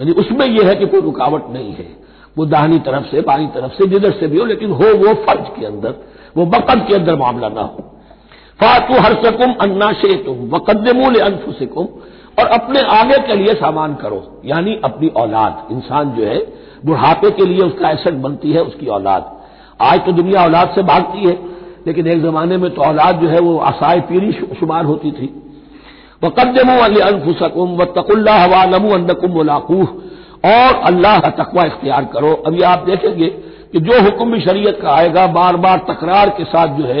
यानी 0.00 0.12
उसमें 0.12 0.46
यह 0.46 0.68
है 0.68 0.74
कि 0.74 0.86
कोई 0.86 1.00
रुकावट 1.00 1.44
नहीं 1.50 1.72
है। 1.72 2.00
वो 2.38 2.46
दाहिनी 2.46 2.78
तरफ़ 2.78 3.04
से, 3.04 3.20
बाई 3.20 3.46
तरफ़ 3.46 3.72
से, 3.72 3.86
जिधर 3.86 4.10
से 4.10 4.26
भी 4.26 4.38
हो, 4.38 4.44
लेकिन 4.44 4.70
हो 4.70 4.84
वो 4.84 5.14
फ़र्ज़ 5.14 5.60
के 5.60 5.66
अंदर, 5.66 5.94
वो 6.36 6.46
बकद 6.46 6.84
के 6.88 6.94
अंदर 6.94 7.16
मामला 7.16 7.48
ना 7.48 7.60
हो। 7.60 7.98
फातू 8.60 8.94
हर 8.94 9.24
सकूम 9.24 9.54
अन्ना 9.60 9.92
शे 9.92 10.14
तुम 10.14 10.50
वकदमूल 10.56 11.20
अनफुसिकुम, 11.20 11.88
और 12.38 12.46
अपने 12.46 12.80
आगे 12.80 13.18
के 13.18 13.34
लिए 13.34 13.54
सामान 13.54 13.94
करो। 13.94 14.42
यानी 14.44 14.80
अपनी 14.84 15.08
औलाद। 15.08 15.68
इंसान 15.72 16.10
जो 16.10 16.24
है, 16.24 16.38
बुढ़ापे 16.86 17.30
के 17.30 17.44
लिए 17.44 17.60
उसका 17.60 17.90
एसेट 17.90 18.14
बनती 18.14 18.52
है, 18.52 18.62
उसकी 18.62 18.86
औलाद। 18.86 19.40
आज 19.80 20.06
तो 20.06 20.12
दुनिया 20.12 20.44
औलाद 20.44 20.72
से 20.74 20.82
भागती 20.82 21.28
है। 21.28 21.59
लेकिन 21.86 22.06
एक 22.06 22.22
जमाने 22.22 22.56
में 22.56 22.70
तो 22.70 22.82
औलाद 22.82 23.20
जो 23.20 23.28
है 23.28 23.40
वो 23.40 23.58
आसाय 23.58 24.00
पीरी 24.00 24.32
शुमार 24.32 24.84
होती 24.84 25.10
थी। 25.10 25.42
वह 26.24 26.30
कदमो 26.30 27.00
अनफुसकुम 27.00 27.76
व 27.76 27.84
तकुल्ला 27.84 29.56
और 30.46 30.74
अल्लाह 30.74 31.18
का 31.20 31.30
तकवा 31.30 31.64
इख्तियार 31.64 32.04
करो। 32.04 32.32
अभी 32.46 32.62
आप 32.62 32.78
देखेंगे 32.78 33.26
कि 33.72 33.80
जो 33.80 34.00
हुक्म 34.02 34.40
शरीयत 34.40 34.78
का 34.82 34.90
आएगा 34.90 35.26
बार 35.26 35.56
बार 35.56 35.78
तकरार 35.78 36.28
के 36.28 36.44
साथ 36.44 36.66
जो 36.66 36.84
है, 36.84 37.00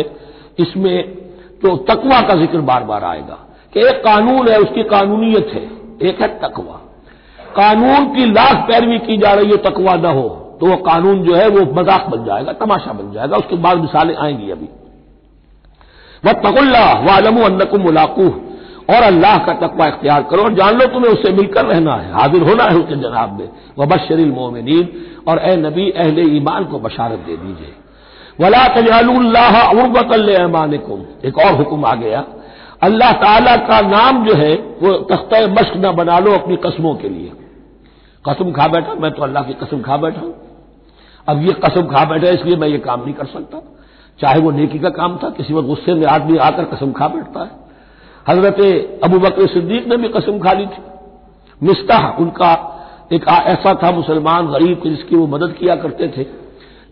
इसमें 0.58 1.02
तो 1.62 1.76
तकवा 1.76 2.20
का 2.20 2.34
ज़िक्र 2.34 2.60
बार 2.60 2.84
बार 2.84 3.04
आएगा। 3.04 3.38
कि 3.74 3.80
एक 3.80 4.04
कानून 4.04 4.48
है, 4.48 4.58
उसकी 4.58 4.82
कानूनीत 4.82 5.50
है। 5.54 5.62
एक 6.08 6.22
है 6.22 6.28
तकवा। 6.28 6.80
कानून 7.56 8.06
की 8.14 8.24
लाख 8.24 8.68
पैरवी 8.68 8.98
की 8.98 9.16
जा 9.16 9.32
रही 9.32 9.50
है, 9.50 9.56
तकवा 9.56 9.94
न 9.94 10.06
हो। 10.06 10.39
तो 10.60 10.66
वह 10.66 10.76
कानून 10.86 11.22
जो 11.24 11.34
है 11.34 11.48
वो 11.48 11.60
मज़ाक 11.74 12.06
बन 12.10 12.24
जाएगा, 12.24 12.52
तमाशा 12.54 12.92
बन 12.92 13.12
जाएगा। 13.12 13.36
उसके 13.36 13.56
बाद 13.58 13.78
मिसालें 13.78 14.16
आएँगी 14.16 14.50
अभी। 14.50 14.68
वह 16.24 16.32
तकुल्ला 16.42 16.84
वालमू 17.02 17.42
अन्नकुम 17.44 17.82
मुलाकू। 17.82 18.28
और 18.90 19.02
अल्लाह 19.02 19.36
का 19.38 19.52
तकवा 19.56 19.86
इख्तियार 19.86 20.22
करो 20.22 20.42
और 20.42 20.54
जान 20.54 20.78
लो 20.78 20.86
तुम्हें 20.86 21.10
उससे 21.12 21.32
मिलकर 21.32 21.64
रहना 21.64 21.94
है, 21.94 22.12
हाजिर 22.12 22.42
होना 22.42 22.64
है 22.64 22.76
उसके 22.76 22.94
जनाब 22.96 23.38
में। 23.38 23.48
वह 23.78 23.86
बशरिल 23.86 24.30
मोमिन 24.30 24.88
और 25.28 25.38
ए 25.40 25.56
नबी, 25.56 25.90
अहले 25.90 26.22
ईमान 26.36 26.64
को 26.64 26.78
बशारत 26.78 27.18
दे 27.18 27.36
दीजिए। 27.36 27.74
वला 28.40 28.66
तजाल्लाह 28.68 29.70
उर्बतल 29.72 30.28
एक 31.24 31.38
और 31.38 31.54
हुक्म 31.54 31.84
आ 31.84 31.94
गया। 31.94 32.24
अल्लाह 32.82 33.12
ताला 33.12 33.56
का 33.68 33.80
नाम 33.80 34.24
जो 34.24 34.34
है, 34.34 34.54
वो 34.54 34.92
तख्त 35.06 35.34
मश्क 35.50 35.76
न 35.76 35.92
बना 35.96 36.18
लो 36.18 36.32
अपनी 36.32 36.56
कस्मों 36.56 36.94
के 36.94 37.08
लिए। 37.08 37.32
कसम 38.24 38.52
खा 38.52 38.66
बैठा, 38.68 38.94
मैं 38.94 39.10
तो 39.10 39.22
अल्लाह 39.22 39.42
की 39.42 39.54
कसम 39.54 39.80
खा 39.82 39.96
बैठा 39.96 40.20
हूँ। 40.20 40.34
अब 41.30 41.42
ये 41.42 41.52
कसम 41.64 41.86
खा 41.86 42.04
बैठा 42.04 42.28
इसलिए 42.30 42.56
मैं 42.56 42.68
ये 42.68 42.78
काम 42.80 43.02
नहीं 43.02 43.14
कर 43.14 43.26
सकता। 43.28 43.62
चाहे 44.18 44.40
वो 44.40 44.50
नेकी 44.50 44.78
का 44.78 44.88
काम 44.90 45.16
था, 45.16 45.28
किसी 45.30 45.54
वक्त 45.54 45.66
गुस्से 45.66 45.94
में 45.94 46.06
आदमी 46.08 46.36
आकर 46.40 46.64
कसम 46.66 46.92
खा 46.92 47.08
बैठता 47.08 47.40
है। 47.40 47.50
हज़रत 48.26 49.00
अबू 49.04 49.18
बकर 49.18 49.46
सिद्दीक 49.48 49.86
ने 49.88 49.96
भी 49.96 50.08
कसम 50.10 50.38
खा 50.38 50.52
ली 50.52 50.66
थी। 50.66 50.82
मिस्ताह 51.60 52.10
उनका 52.16 52.50
एक 53.12 53.24
ऐसा 53.28 53.74
था 53.74 53.90
मुसलमान, 53.92 54.46
गरीब 54.48 54.82
जिसकी 54.86 55.16
वो 55.16 55.26
मदद 55.28 55.54
किया 55.54 55.74
करते 55.76 56.08
थे। 56.08 56.26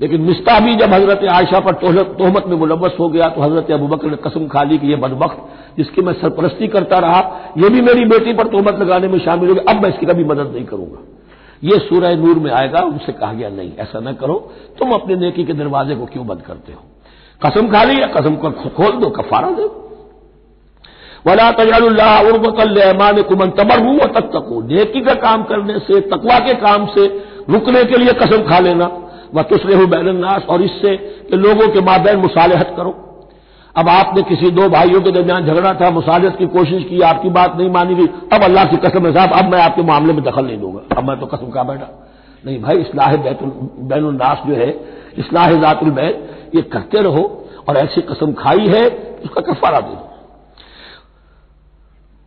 लेकिन 0.01 0.21
मिस्ता 0.21 0.59
भी 0.61 0.75
जब 0.77 0.93
हज़रत 0.93 1.25
आयशा 1.33 1.61
पर 1.61 1.75
तोहमत 2.15 2.45
में 2.47 2.57
मुलवस 2.57 2.97
हो 2.99 3.09
गया 3.09 3.29
तो 3.29 3.41
हज़रत 3.43 3.71
अबू 3.73 3.87
बकर 3.89 4.11
ने 4.11 4.17
कसम 4.25 4.47
खा 4.49 4.63
ली 4.63 4.79
कि 4.79 4.87
यह 4.87 4.97
बदबख्त, 4.99 5.39
जिसकी 5.79 6.03
मैं 6.03 6.13
सरपरस्ती 6.13 6.69
करता 6.69 6.99
रहा 6.99 7.21
यह 7.59 7.69
भी 7.69 7.81
मेरी 7.83 8.05
बेटी 8.09 8.33
पर 8.33 8.49
तोहमत 8.49 8.79
लगाने 8.81 9.09
में 9.09 9.19
शामिल 9.19 9.49
हो 9.49 9.55
गया। 9.55 9.73
अब 9.73 9.83
मैं 9.83 9.91
इसकी 9.91 10.07
कभी 10.07 10.25
मदद 10.25 10.53
नहीं 10.55 10.65
करूँगा। 10.65 11.01
यह 11.65 11.79
सूरह 11.79 12.17
नूर 12.17 12.39
में 12.39 12.51
आएगा, 12.51 12.81
उनसे 12.81 13.13
कहा 13.13 13.33
गया, 13.33 13.49
नहीं, 13.49 13.73
ऐसा 13.79 14.01
न 14.01 14.13
करो। 14.13 14.53
तुम 14.79 14.93
अपने 14.93 15.17
नेकी 15.17 15.45
के 15.45 15.53
दरवाजे 15.53 15.95
को 15.95 16.07
क्यों 16.07 16.27
बंद 16.27 16.43
करते 16.43 16.73
हो? 16.73 16.81
कसम 17.47 17.69
खा 17.69 17.85
ली 17.85 18.03
या 18.03 18.07
कसम 18.07 18.37
को 18.37 18.51
खोल 18.51 18.93
दो, 18.93 19.11
कफारा 19.11 19.51
दो? 19.51 19.85
वला 21.27 21.53
तजालमान 21.53 23.23
कुमन 23.23 23.51
तबरू 23.51 23.97
व 23.97 23.99
तक 23.99 24.21
तको 24.21 24.63
नेकी 24.63 25.01
का 25.01 25.15
काम 25.15 25.43
करने 25.43 25.79
से, 25.79 26.01
तकवा 26.01 26.39
के 26.39 26.55
काम 26.55 26.87
से 26.87 27.07
रुकने 27.51 27.85
के 27.85 27.97
लिए 27.97 28.13
कसम 28.13 28.43
खा 28.43 28.59
लेना। 28.59 29.05
व 29.35 29.43
तुसरे 29.43 29.87
बैननास 29.87 30.43
और 30.49 30.63
इससे 30.63 30.97
कि 31.31 31.37
लोगों 31.37 31.69
के 31.69 31.81
माबेन 31.81 32.17
मुसालहत 32.17 32.75
करो। 32.77 33.08
अब 33.79 33.89
आपने 33.89 34.23
किसी 34.23 34.51
दो 34.51 34.69
भाइयों 34.69 35.01
के 35.01 35.11
दरमियान 35.11 35.47
झगड़ा 35.47 35.73
था 35.75 35.91
मुसालहत 35.91 36.37
की 36.37 36.47
कोशिश 36.49 36.85
की, 36.85 37.01
आपकी 37.03 37.31
बात 37.31 37.57
नहीं 37.57 37.71
मानी 37.71 37.95
गई, 37.95 38.07
अब 38.33 38.43
अल्लाह 38.45 38.65
की 38.65 38.77
कसम 38.79 39.07
है 39.07 39.13
साहब, 39.13 39.33
अब 39.33 39.51
मैं 39.53 39.61
आपके 39.63 39.83
मामले 39.83 40.13
में 40.13 40.23
दखल 40.25 40.47
नहीं 40.47 40.59
दूँगा। 40.59 40.81
अब 40.97 41.09
मैं 41.09 41.19
तो 41.21 41.27
कसम 41.27 41.51
खा 41.51 41.63
बैठा। 41.63 41.89
नहीं 42.47 42.61
भाई, 42.63 42.77
इसलाह 42.79 43.17
बैननास 43.17 44.43
जो 44.47 44.55
है, 44.55 44.71
इसलाह 45.19 45.53
जातुल 45.61 45.91
बैन 45.91 46.15
ये 46.55 46.63
करते 46.73 47.03
रहो 47.03 47.23
और 47.69 47.77
ऐसी 47.77 48.01
कसम 48.03 48.33
खाई 48.33 48.67
है 48.69 48.85
उसका 49.25 49.41
कफारा 49.43 49.81
दे 49.81 49.95
दो। 49.95 50.05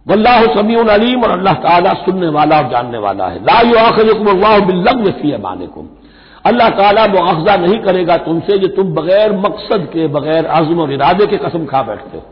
वल्लाह 0.06 0.46
समी 0.54 0.76
अलीम 0.76 1.24
और 1.24 1.32
अल्लाह 1.32 1.54
ताला 1.64 1.94
सुनने 2.06 2.28
वाला 2.30 2.58
और 2.58 2.70
जानने 2.70 2.98
वाला 2.98 3.28
है। 3.28 3.40
ला 3.42 3.58
अल्लाह 3.60 4.60
बिल्लग 4.66 5.12
फ़ी 5.12 5.38
मानकुम 5.38 5.88
अल्लाह 6.46 6.70
ताला 6.70 7.08
मुआवजा 7.08 7.56
नहीं 7.56 7.80
करेगा 7.80 8.18
तुमसे 8.18 8.58
जो 8.58 8.68
तुम 8.68 8.94
बगैर 8.94 9.32
मकसद 9.32 9.90
के, 9.94 10.08
बगैर 10.08 10.46
आज़म 10.46 10.80
और 10.80 10.94
इरादे 10.94 11.26
के 11.26 11.38
कसम 11.38 11.66
खा 11.66 11.82
बैठते 11.82 12.18
हो। 12.18 12.24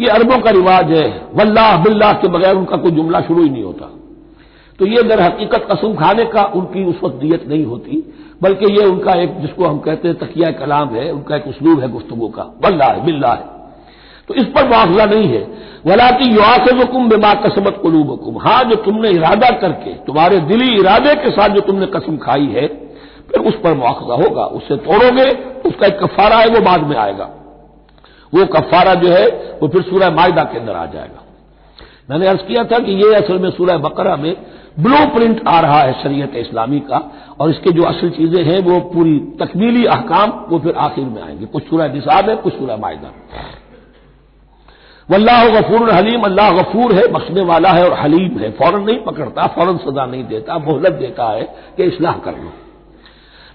ये 0.00 0.08
अरबों 0.08 0.38
का 0.38 0.50
रिवाज 0.50 0.92
है। 0.92 1.22
वल्लाह 1.34 1.82
बिल्लाह 1.82 2.12
के 2.12 2.28
बगैर 2.28 2.56
उनका 2.56 2.76
कोई 2.76 2.90
जुमला 2.90 3.20
शुरू 3.20 3.42
ही 3.42 3.50
नहीं 3.50 3.62
होता। 3.62 3.90
तो 4.78 4.86
ये 4.86 5.02
दर 5.02 5.20
हकीकत 5.20 5.68
कसम 5.72 5.94
खाने 5.94 6.24
का 6.24 6.42
उनकी 6.42 6.84
उस 6.84 7.00
वक्त 7.04 7.16
दियत 7.16 7.48
नहीं 7.48 7.64
होती, 7.64 8.14
बल्कि 8.42 8.72
ये 8.72 8.84
उनका 8.84 9.12
एक, 9.12 9.40
जिसको 9.40 9.64
हम 9.64 9.78
कहते 9.78 10.08
हैं 10.08 10.18
तकिया 10.18 10.50
कलाम 10.50 10.88
है, 10.88 11.10
उनका 11.10 11.36
एक 11.36 11.46
उसलूब 11.46 11.80
है 11.80 11.88
गुफ्तगु 11.88 12.28
का। 12.28 12.42
वल्लाह 12.42 12.98
बिल्ला 12.98 13.28
है। 13.28 13.52
तो 14.28 14.34
इस 14.34 14.44
पर 14.44 14.68
मुआवजा 14.68 15.04
नहीं 15.04 15.28
है। 15.28 15.46
वला 15.86 16.10
की 16.10 16.24
युआकुम 16.24 17.08
बेमा 17.08 17.34
कसमत 17.34 17.80
कलूबकुम। 17.82 18.38
हाँ 18.38 18.64
जो 18.64 18.76
तुमने 18.76 19.10
इरादा 19.10 19.50
करके, 19.50 19.90
तुम्हारे 19.90 20.38
दिली 20.40 20.76
इरादे 20.78 21.14
के 21.14 21.30
साथ 21.30 21.48
जो 21.48 21.60
तुमने 21.60 21.86
कसम 21.86 22.16
खाई 22.16 22.46
है 22.46 22.83
फिर 23.34 23.44
उस 23.44 23.54
पर 23.54 23.74
मुआवजा 23.74 24.14
होगा 24.14 24.44
उससे 24.56 24.76
तोड़ोगे 24.76 25.30
तो 25.32 25.68
उसका 25.68 25.86
एक 25.86 25.98
कफारा 25.98 26.36
है, 26.36 26.48
वो 26.48 26.60
बाद 26.60 26.86
में 26.86 26.96
आएगा। 26.96 27.30
वो 28.32 28.44
कफारा 28.46 28.94
जो 28.94 29.08
है, 29.08 29.26
वो 29.62 29.68
फिर 29.68 29.82
सूरह 29.82 30.10
मायदा 30.10 30.42
के 30.42 30.58
अंदर 30.58 30.72
आ 30.72 30.86
जाएगा। 30.86 31.22
मैंने 32.10 32.26
अर्ज़ 32.26 32.42
किया 32.42 32.64
था 32.64 32.78
कि 32.78 32.92
ये 32.92 33.14
असल 33.14 33.38
में 33.38 33.50
सूरह 33.50 33.78
बकरा 33.78 34.16
में 34.16 34.34
ब्लू 34.80 35.04
प्रिंट 35.06 35.40
आ 35.48 35.58
रहा 35.60 35.80
है 35.80 35.92
शरीयत 36.02 36.34
इस्लामी 36.36 36.80
का, 36.80 37.00
और 37.40 37.50
इसके 37.50 37.70
जो 37.70 37.82
असल 37.82 38.10
चीज़ें 38.10 38.42
हैं, 38.44 38.60
वो 38.62 38.80
पूरी 38.80 39.18
तकमीली 39.40 39.84
अहकाम, 39.86 40.30
वो 40.48 40.58
फिर 40.58 40.74
आखिर 40.76 41.04
में 41.04 41.22
आएँगे। 41.22 41.46
कुछ 41.46 41.68
सूरह 41.68 41.92
निसाब 41.92 42.28
है, 42.30 42.36
कुछ 42.36 42.52
सूरह 42.52 42.76
मायदा। 42.76 43.12
वल्लाह 45.08 45.48
गफूर 45.50 45.90
हलीम, 45.90 46.22
अल्लाह 46.22 46.50
गफूर 46.50 46.94
है, 46.94 47.06
बख्शने 47.08 47.42
वाला 47.42 47.70
है 47.70 47.88
और 47.88 47.98
हलीम 48.00 48.38
है। 48.38 48.50
फ़ौरन 48.50 48.82
नहीं 48.82 48.98
पकड़ता, 48.98 49.46
फ़ौरन 49.46 49.76
सजा 49.76 50.06
नहीं 50.06 50.24
देता, 50.24 50.58
मोहलत 50.58 50.92
देता 50.92 51.30
है 51.30 51.42
कि 51.76 51.84
इसलाह 51.84 52.18
कर 52.18 52.32
लो। 52.32 52.52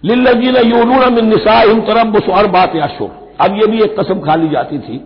लिल्लजीन 0.03 0.55
यूनून 0.65 1.13
मिन 1.13 1.29
निसाइम 1.29 1.79
तरब 1.81 2.15
और 2.29 2.47
बात 2.47 2.75
या 2.75 2.81
याशुर 2.81 3.09
अब 3.41 3.55
यह 3.55 3.65
भी 3.65 3.81
एक 3.81 3.99
कसम 3.99 4.19
खा 4.19 4.35
ली 4.35 4.49
जाती 4.49 4.79
थी 4.79 4.97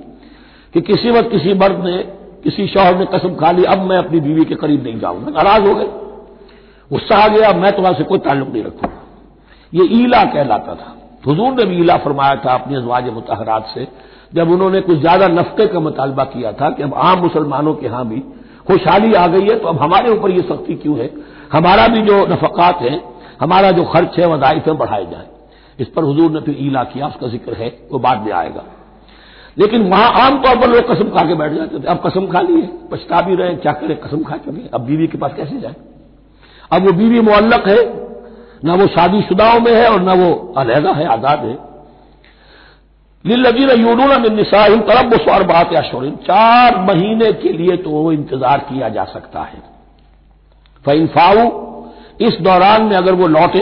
कि 0.74 0.82
किसी 0.82 1.12
वक्त 1.12 1.30
किसी 1.32 1.54
मर्द 1.54 1.84
ने, 1.86 1.98
किसी 2.44 2.68
शौहर 2.68 2.98
ने 2.98 3.06
कसम 3.06 3.36
खा 3.36 3.52
ली, 3.52 3.64
अब 3.64 3.80
मैं 3.80 3.98
अपनी 3.98 4.20
बीवी 4.20 4.46
के 4.46 4.56
करीब 4.56 4.84
नहीं 4.84 5.00
जाऊँगा। 5.00 5.32
नाराज़ 5.32 5.68
हो 5.68 5.74
गए। 5.76 5.88
गुस्सा 6.92 7.18
आ 7.18 7.28
गया 7.28 7.52
मैं 7.54 7.72
तुम्हारे 7.72 8.04
कोई 8.04 8.20
ताल्लुक 8.20 8.50
नहीं 8.50 8.64
रखूँगा। 8.64 9.02
ये 9.74 9.86
ईला 9.94 10.24
कहलाता 10.24 10.76
था। 10.76 10.96
हजूर 11.28 11.54
ने 11.54 11.66
भी 11.66 11.80
ईला 11.80 11.98
फरमाया 11.98 12.36
था 12.36 12.54
अपनी 12.54 12.76
अजवाज 12.76 13.10
मुतहरात 13.10 13.68
से, 13.74 13.88
जब 14.34 14.52
उन्होंने 14.52 14.82
कुछ 14.82 14.98
ज़्यादा 15.00 15.28
नफ्ते 15.30 15.68
का 15.68 15.80
मुतालबा 15.80 16.24
किया 16.26 16.52
था 16.52 16.70
कि 16.70 16.84
अब 16.84 16.94
आम 16.96 17.20
मुसलमानों 17.20 17.74
के 17.74 17.86
यहाँ 17.86 18.08
भी 18.08 18.20
खुशहाली 18.68 19.14
आ 19.14 19.28
गई 19.28 19.48
है 19.48 19.60
तो 19.60 19.68
अब 19.68 19.80
हमारे 19.80 20.10
ऊपर 20.10 20.32
ये 20.32 20.42
सख्ती 20.42 20.76
क्यों 20.76 20.98
है? 20.98 21.10
हमारा 21.54 21.88
भी 21.88 22.02
जो 22.02 22.26
नफकात 22.28 22.82
है 22.82 22.96
हमारा 23.42 23.72
जो 23.72 23.84
खर्च 23.86 24.20
है 24.20 24.28
वजाइफ 24.28 24.70
बढ़ाए 24.70 25.06
जाए। 25.06 25.28
इस 25.80 25.88
पर 25.88 26.04
हजूर 26.04 26.32
ने 26.32 26.40
फिर 26.42 26.56
ईला 26.60 26.84
किया 26.86 27.08
उसका 27.08 27.28
ज़िक्र 27.28 27.54
है, 27.54 27.70
वो 27.92 28.00
बाद 28.00 28.22
में 28.22 28.32
आएगा। 28.34 28.64
लेकिन 29.58 29.90
वहाँ 29.90 30.12
आमतौर 30.22 30.56
पर 30.58 30.70
लोग 30.70 30.88
कसम 30.88 31.10
खा 31.10 31.24
के 31.26 31.36
बैठ 31.36 31.52
जाते 31.54 31.80
थे। 31.80 31.88
अब 31.88 32.02
कसम 32.06 32.28
खा 32.28 32.42
ली 32.42 32.54
है 32.54 32.68
पछता 32.92 33.22
भी 33.22 33.36
रहे, 33.36 33.56
क्या 33.56 33.72
करें, 33.74 33.96
कसम 33.98 34.24
खा 34.24 34.38
चुके 34.38 34.68
अब 34.70 34.82
बीवी 34.82 35.08
के 35.08 35.18
पास 35.18 35.34
कैसे 35.34 35.60
जाए? 35.60 35.76
अब 36.72 36.86
वो 36.86 36.92
बीवी 36.94 37.22
मुअल्लक 37.22 37.68
है, 37.68 37.82
न 38.66 38.80
वो 38.80 38.88
शादीशुदाओं 38.90 39.60
में 39.60 39.74
है 39.74 39.88
और 39.88 40.02
न 40.02 40.18
वो 40.20 40.54
अलहदा 40.58 40.92
है, 40.92 41.06
आज़ाद 41.08 41.40
है। 41.40 41.58
लिल्लजीन 43.26 43.70
मिन 44.22 44.36
निसाइम 44.36 44.80
तरब 44.82 45.14
स्वार 45.16 45.44
बात 45.44 45.74
या 45.74 45.82
शोरिन 45.82 46.16
चार 46.24 46.78
महीने 46.80 47.32
के 47.34 47.52
लिए 47.52 47.78
तो 47.78 47.90
वो 47.90 48.12
इंतज़ार 48.12 48.60
किया 48.70 48.90
जा 48.90 49.04
सकता 49.08 49.42
है। 49.44 49.62
फ़ाऊ 51.08 51.50
इस 52.20 52.38
दौरान 52.42 52.84
में 52.84 52.96
अगर 52.98 53.14
वो 53.14 53.28
लौटे, 53.30 53.60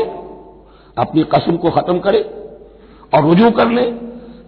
अपनी 0.98 1.24
कसम 1.34 1.58
को 1.58 1.70
खत्म 1.72 2.00
करे 2.00 2.22
और 3.14 3.24
रुजू 3.24 3.50
कर 3.52 3.70
ले, 3.70 3.84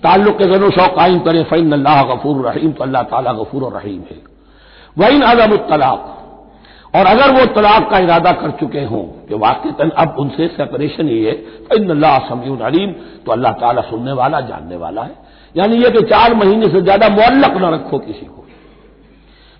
ताल्लुक 0.04 0.38
के 0.38 0.46
जनो 0.48 0.70
शौक 0.72 0.96
कायम 0.96 1.20
करे 1.20 1.44
फ़ैन 1.46 1.72
अल्लाह 1.74 2.04
गफूर 2.06 2.46
रहीम 2.46 2.72
तो 2.72 2.84
अल्लाह 2.84 3.04
ताला 3.06 3.34
गफूर 3.34 3.64
और 3.64 3.74
रहीम 3.74 4.02
है। 4.10 4.18
वही 4.98 5.22
अदम 5.24 5.56
तलाक, 5.70 6.10
और 6.94 7.06
अगर 7.08 7.32
वो 7.32 7.46
तलाक 7.54 7.90
का 7.92 8.00
इरादा 8.00 8.32
कर 8.34 8.52
चुके 8.60 8.84
हों 8.86 9.04
कि 9.28 9.36
वाकई 9.36 9.90
अब 9.98 10.16
उनसे 10.20 10.48
सेपरेशन 10.50 11.08
ही 11.10 11.24
है 11.24 11.34
फ़ैन 11.70 11.90
अल्लाह 11.90 12.18
समी 12.30 12.58
अलीम 12.64 12.92
तो 13.26 13.32
अल्लाह 13.32 13.52
ताला 13.62 13.82
सुनने 13.84 14.14
वाला, 14.14 14.40
जानने 14.42 14.76
वाला 14.78 15.04
है। 15.04 15.16
यानी 15.56 15.76
यह 15.78 15.90
कि 15.90 16.02
चार 16.10 16.34
महीने 16.36 16.68
से 16.70 16.82
ज़्यादा 16.82 17.10
मुअल्लक 17.10 17.58
न 17.58 17.74
रखो 17.74 17.98
किसी 18.00 18.26
को, 18.26 18.46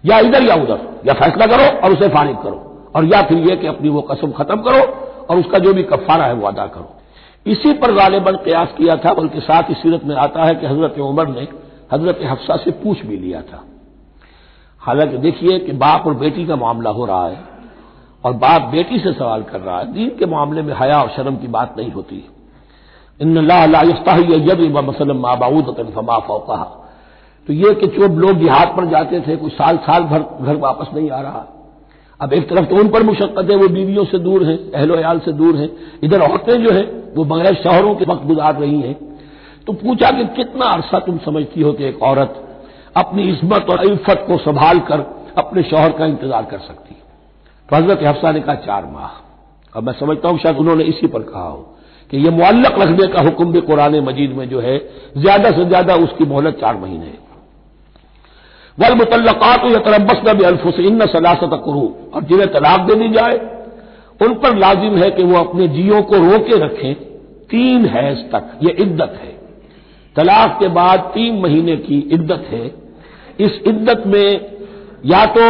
या 0.04 0.20
इधर 0.20 0.44
या 0.44 0.56
उधर, 0.58 0.80
या 1.08 1.14
फैसला 1.16 1.46
करो 1.48 1.66
और 1.80 1.94
उसे 1.94 2.08
फारिग 2.10 2.38
करो। 2.38 2.63
और 2.96 3.06
या 3.06 3.22
फिर 3.22 3.38
यह 3.40 3.56
कि 3.56 3.68
अपनी 3.68 3.90
वो 3.90 4.02
कसम 4.02 4.32
खत्म 4.32 4.62
करो 4.62 4.82
और 5.26 5.40
उसका 5.40 5.60
जो 5.60 5.74
भी 5.74 5.84
कफारा 5.84 6.26
है 6.26 6.34
वो 6.34 6.48
अदा 6.48 6.66
करो। 6.68 6.90
इसी 7.46 7.74
पर 7.74 7.94
गालिबन 7.94 8.36
कयास 8.36 8.74
किया 8.78 8.96
था, 8.96 9.14
बल्कि 9.14 9.40
साथ 9.40 9.70
ही 9.70 9.74
सीरत 9.74 10.04
में 10.06 10.16
आता 10.16 10.44
है 10.44 10.56
कि 10.56 10.66
हज़रत 10.66 11.00
उमर 11.00 11.28
ने 11.28 11.48
हज़रत 11.94 12.20
हफ्सा 12.24 12.58
से 12.58 12.72
पूछ 12.84 13.06
भी 13.06 13.18
लिया 13.18 13.42
था। 13.42 13.64
हालाँकि 14.82 15.18
देखिए 15.18 15.58
कि 15.60 15.72
बाप 15.72 16.08
और 16.08 16.14
बेटी 16.14 16.46
का 16.46 16.56
मामला 16.56 16.90
हो 16.90 17.06
रहा 17.06 17.28
है 17.28 17.38
और 18.24 18.34
बाप 18.34 18.62
बेटी 18.62 19.00
से 19.00 19.14
सवाल 19.14 19.44
कर 19.44 19.60
रहा 19.60 19.80
है। 19.80 19.92
दीन 19.94 20.10
के 20.10 20.26
मामले 20.26 20.62
में 20.62 20.74
हया 20.74 21.02
और 21.02 21.10
शर्म 21.10 21.36
की 21.36 21.48
बात 21.48 21.76
नहीं 21.78 21.92
होती। 21.92 22.24
इन 23.20 23.38
मसलम 24.80 25.18
माबाऊद 25.18 25.92
फमा 25.96 26.18
फौका 26.20 26.56
तो 27.48 27.54
ये 27.54 27.74
कि 27.74 27.88
जो 27.88 28.08
लोग 28.08 28.38
जिहाद 28.38 28.74
पर 28.78 28.86
जाते 28.86 29.20
थे 29.22 29.36
कुछ 29.36 29.54
साल 29.54 29.78
साल 29.78 30.04
भर 30.04 30.24
घर 30.42 30.56
वापस 30.56 30.94
नहीं 30.94 31.10
आ 31.12 31.20
रहा। 31.22 31.46
अब 32.24 32.34
एक 32.34 32.50
तरफ़ 32.50 32.66
तो 32.66 32.76
उन 32.76 32.90
पर 32.90 33.04
मुशक्कत 33.04 33.50
है, 33.50 33.56
वो 33.56 33.68
बीवियों 33.70 34.04
से 34.06 34.20
दूर 34.20 34.44
हैं 34.46 34.58
अहलो 34.72 34.96
अयाल 34.96 35.20
से 35.20 35.32
दूर 35.34 35.56
हैं। 35.58 35.70
इधर 36.04 36.22
औरतें 36.22 36.64
जो 36.64 36.72
है, 36.72 36.84
वो 37.16 37.26
बगैर 37.26 37.56
शहरों 37.56 37.96
के 37.96 38.06
वक्त 38.06 38.26
गुजार 38.26 38.56
रही 38.56 38.80
हैं। 38.82 38.96
तो 39.68 39.74
पूछा 39.76 40.12
कि 40.12 40.24
कितना 40.36 40.66
अरसा 40.68 41.00
तुम 41.02 41.18
समझती 41.26 41.62
हो 41.62 41.72
कि 41.74 41.84
एक 41.86 42.02
औरत 42.04 42.40
अपनी 42.96 43.24
इस्मत 43.30 43.70
और 43.70 43.86
इफ्फत 43.86 44.24
को 44.28 44.38
संभाल 44.40 44.80
कर 44.90 45.06
अपने 45.38 45.64
शौहर 45.64 45.92
का 45.92 46.06
इंतज़ार 46.06 46.44
कर 46.46 46.60
सकती 46.60 46.96
तो 47.70 47.76
हज़रत 47.76 48.00
हफ्सा 48.04 48.32
ने 48.32 48.40
कहा, 48.42 48.56
चार 48.56 48.86
माह। 48.86 49.12
अब 49.76 49.84
मैं 49.84 49.94
समझता 49.94 50.30
हूँ, 50.30 50.40
शायद 50.40 50.58
उन्होंने 50.58 50.84
इसी 50.86 51.08
पर 51.08 51.22
कहा 51.24 51.44
हो 51.44 51.58
कि 52.12 52.18
यह 52.18 52.32
मुअल्लक 52.32 52.80
रखने 52.80 53.08
का 53.08 53.22
हुक्म 53.22 53.52
भी 53.52 53.62
कुरान 53.64 54.00
मजीद 54.02 54.32
में 54.38 54.48
जो 54.50 54.60
है, 54.60 54.78
ज़्यादा 55.18 55.52
से 55.52 55.66
ज़्यादा 55.66 55.96
उसकी 55.98 56.26
मोहलत 56.26 56.58
चार 56.62 56.78
महीने 56.78 57.06
है। 57.06 57.18
वल 58.80 58.96
मुतलकात 58.96 59.66
या 59.66 59.80
तरबस 59.80 60.22
न 60.26 60.44
अल्फुस 60.44 60.80
इन 60.80 61.06
सलासत 61.06 61.50
करू 61.66 61.96
और 62.14 62.24
जिन्हें 62.24 62.52
तलाक 62.54 62.80
दे 62.80 62.96
दी 62.96 63.10
जाए, 63.10 63.38
उन 64.22 64.34
पर 64.34 64.56
लाजिम 64.56 64.98
है 64.98 65.10
कि 65.12 65.24
वो 65.24 65.38
अपने 65.38 65.68
जियो 65.68 66.02
को 66.02 66.16
रोके 66.16 66.60
रखें। 66.60 66.94
तीन 67.50 67.86
हैज़ 67.86 68.20
तक, 68.20 68.60
ये 68.64 68.72
इद्दत 68.72 69.20
है। 69.24 69.34
तलाक 70.16 70.58
के 70.60 70.68
बाद 70.68 71.00
तीन 71.00 71.42
महीने 71.42 71.76
की 71.76 72.00
इद्दत 72.12 72.46
है। 72.50 72.72
इस 73.40 73.62
इद्दत 73.68 74.04
में 74.08 74.52
या 75.06 75.26
तो 75.26 75.44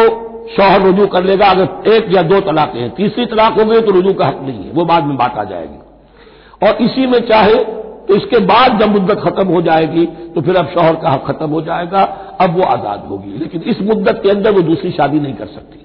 शौहर 0.56 0.82
रुजू 0.82 1.08
कर 1.08 1.24
लेगा, 1.24 1.46
अगर 1.46 1.92
एक 1.92 2.06
या 2.16 2.22
दो 2.22 2.40
तलाक 2.40 2.76
हैं। 2.76 2.90
तीसरी 2.90 3.26
तलाक 3.26 3.60
हो 3.60 3.66
गई 3.66 3.82
तो 3.82 3.92
रुजू 3.92 4.14
का 4.14 4.26
हक 4.26 4.40
नहीं 4.42 4.64
है, 4.66 4.72
वो 4.72 4.86
बाद 4.86 5.04
में 5.04 5.18
बांटा 5.18 5.44
जाएगी। 5.44 6.68
और 6.68 6.76
इसी 6.76 7.08
में 7.08 7.20
चाहे 7.20 7.56
तो 8.08 8.16
इसके 8.16 8.40
बाद 8.46 8.80
जब 8.80 8.92
मुद्दत 8.92 9.22
खत्म 9.22 9.48
हो 9.48 9.62
जाएगी 9.62 10.06
तो 10.36 10.42
फिर 10.42 10.56
अब 10.56 10.68
शौहर 10.70 10.96
का 10.96 11.10
हक 11.10 11.24
खत्म 11.28 11.50
हो 11.50 11.62
जाएगा, 11.62 12.02
अब 12.42 12.58
वो 12.58 12.64
आज़ाद 12.66 13.06
होगी। 13.10 13.38
लेकिन 13.40 13.62
इस 13.64 13.82
मुद्दत 13.84 14.20
के 14.24 14.30
अंदर 14.30 14.52
वो 14.52 14.62
दूसरी 14.64 14.92
शादी 14.92 15.20
नहीं 15.20 15.34
कर 15.34 15.48
सकती। 15.48 15.80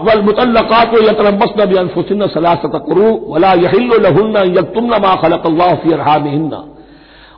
वल 0.00 0.22
मुतलक़ात 0.22 0.94
यतरबसन 1.02 1.64
बिअनफुसिन 1.64 2.26
सलासत 2.28 2.72
कुरू 2.86 3.10
वला 3.28 3.52
यहिल्लु 3.54 3.98
लहुन्ना 4.00 4.40
यक्तुमन 4.52 5.00
मा 5.02 5.14
फ़ी 5.74 5.92
अरहामिहिन्ना 5.92 6.62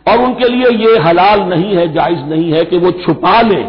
और 0.06 0.22
उनके 0.24 0.48
लिए 0.48 0.70
ये 0.78 0.98
हलाल 0.98 1.40
नहीं 1.44 1.74
है, 1.76 1.92
जायज़ 1.92 2.24
नहीं 2.24 2.52
है 2.52 2.64
कि 2.64 2.78
वो 2.78 2.90
छुपा 2.98 3.40
लें। 3.42 3.64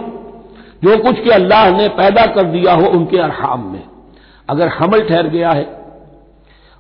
जो 0.84 0.98
कुछ 0.98 1.20
के 1.20 1.30
अल्लाह 1.32 1.70
ने 1.72 1.88
पैदा 1.96 2.26
कर 2.34 2.44
दिया 2.48 2.74
हो 2.74 2.88
उनके 2.90 3.18
अरहाम 3.20 3.72
में। 3.72 3.84
अगर 4.50 4.68
हमल 4.70 5.02
ठहर 5.02 5.28
गया 5.30 5.52
है 5.52 5.64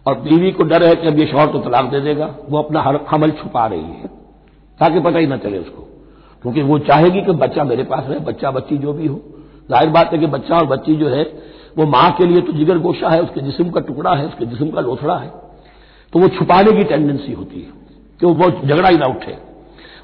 और 0.08 0.20
बीवी 0.20 0.52
को 0.52 0.64
डर 0.64 0.84
है 0.84 0.96
कि 0.96 1.08
अब 1.08 1.20
ये 1.20 1.26
शौहर 1.26 1.48
तो 1.48 1.60
तलाक 1.60 1.86
दे 1.86 2.00
देगा, 2.00 2.30
वो 2.50 2.58
अपना 2.58 2.82
हर 2.82 3.00
हमल 3.10 3.32
छुपा 3.34 3.66
रही 3.68 3.80
है, 3.80 4.08
ताकि 4.80 5.00
पता 5.00 5.20
ही 5.20 5.28
ना 5.28 5.38
चले 5.38 5.58
उसको। 5.58 5.82
क्योंकि 6.44 6.62
वो 6.62 6.78
चाहेगी 6.80 7.22
कि 7.22 7.32
बच्चा 7.32 7.64
मेरे 7.64 7.84
पास 7.84 8.06
रहे, 8.10 8.20
बच्चा 8.22 8.52
बच्ची 8.52 8.78
जो 8.78 8.94
भी 8.94 9.08
हो। 9.08 9.20
ज़ाहिर 9.70 9.90
बात 9.90 10.14
है 10.14 10.20
कि 10.20 10.28
बच्चा 10.28 10.58
और 10.58 10.66
बच्ची 10.66 10.96
जो 10.96 11.10
है, 11.10 11.24
वो 11.78 11.86
माँ 11.86 12.12
के 12.12 12.26
लिए 12.26 12.42
तो 12.42 12.54
जिगर 12.54 12.78
गोशा 12.78 13.10
है, 13.10 13.22
उसके 13.22 13.42
जिस्म 13.42 13.70
का 13.70 13.80
टुकड़ा 13.80 14.14
है, 14.16 14.26
उसके 14.26 14.46
जिस्म 14.46 14.70
का 14.70 14.82
लोथड़ा 14.82 15.18
है। 15.18 15.32
तो 16.14 16.20
वो 16.20 16.28
छुपाने 16.30 16.72
की 16.72 16.84
टेंडेंसी 16.84 17.34
होती 17.34 17.60
है, 17.60 17.72
कि 18.20 18.26
वो 18.26 18.50
झगड़ा 18.52 18.90
ही 18.90 18.98
ना 18.98 19.06
उठे। 19.06 19.38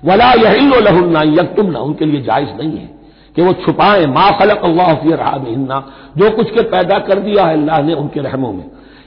वला 0.05 0.31
यही 0.33 0.67
लहुन्ना 0.81 1.21
यकतुम 1.23 1.69
ना, 1.71 1.79
उनके 1.79 2.05
लिए 2.05 2.21
जायज़ 2.21 2.49
नहीं 2.57 2.77
है 2.77 2.89
कि 3.35 3.41
वो 3.41 3.53
छुपाएँ। 3.65 4.05
माँ 4.07 4.31
खलक 4.39 4.63
अल्लाह 4.63 4.91
रहा 5.05 5.79
जो 6.17 6.29
कुछ 6.29 6.51
के 6.51 6.61
पैदा 6.69 6.99
कर 6.99 7.19
दिया 7.19 7.45
है 7.45 7.53
अल्लाह 7.53 7.81
ने 7.81 7.93
उनके 7.93 8.19
रहमों 8.19 8.51
में। 8.53 8.65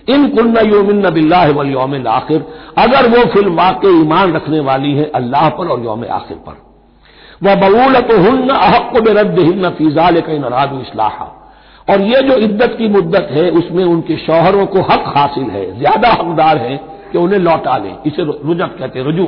इन 0.08 0.28
कुन्ना 0.28 0.60
योमिन 0.60 1.04
योम 1.66 2.06
आखिर। 2.08 2.44
अगर 2.78 3.08
वो 3.08 3.24
फिल 3.24 3.48
वाक़ 3.54 3.86
ईमान 3.86 4.32
रखने 4.32 4.60
वाली 4.60 4.92
है 4.94 5.10
अल्लाह 5.14 5.48
पर 5.48 5.68
और 5.68 5.84
योम 5.84 6.04
आखिर 6.12 6.36
पर। 6.36 6.56
वह 7.42 7.54
बबूलत 7.54 8.12
हन्न 8.16 8.48
अहक 8.50 8.92
में 9.06 9.12
रद्द 9.14 9.38
हिन्न 9.38 9.70
फीजाल 9.70 10.20
का 10.20 10.38
नाराज़ 10.38 10.74
इसलाह। 10.80 11.18
और 11.88 12.00
ये 12.02 12.22
जो 12.22 12.36
इद्दत 12.36 12.74
की 12.78 12.88
मुद्दत 12.88 13.28
है, 13.30 13.50
उसमें 13.50 13.84
उनके 13.84 14.16
शौहरों 14.16 14.66
को 14.66 14.80
हक 14.82 15.04
हासिल 15.16 15.44
है, 15.44 15.78
ज़्यादा 15.78 16.08
हकदार 16.10 16.58
है 16.58 16.76
कि 17.12 17.18
उन्हें 17.18 17.38
लौटा 17.38 17.76
लें। 17.76 17.96
इसे 18.06 18.22
रुजक 18.22 18.78
कहते 18.78 18.98
हैं, 18.98 19.06
रुजू। 19.06 19.26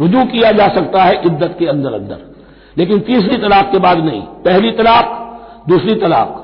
रुजू 0.00 0.24
किया 0.24 0.50
जा 0.52 0.68
सकता 0.68 1.02
है 1.02 1.20
इद्दत 1.26 1.56
के 1.58 1.66
अंदर 1.66 1.92
अंदर 1.92 2.32
लेकिन 2.78 3.00
तीसरी 3.00 3.36
तलाक 3.36 3.70
के 3.72 3.78
बाद 3.78 3.98
नहीं। 3.98 4.20
पहली 4.44 4.70
तलाक, 4.70 5.10
दूसरी 5.68 5.94
तलाक। 5.94 6.40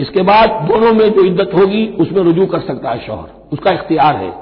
इसके 0.00 0.22
बाद 0.22 0.50
दोनों 0.50 0.92
में 0.92 1.12
जो 1.12 1.24
इद्दत 1.24 1.50
होगी, 1.54 1.86
उसमें 2.00 2.22
रुजू 2.22 2.46
कर 2.46 2.60
सकता 2.60 2.90
है 2.90 3.06
शौहर। 3.06 3.48
उसका 3.52 3.70
इख्तियार 3.70 4.16
है। 4.16 4.32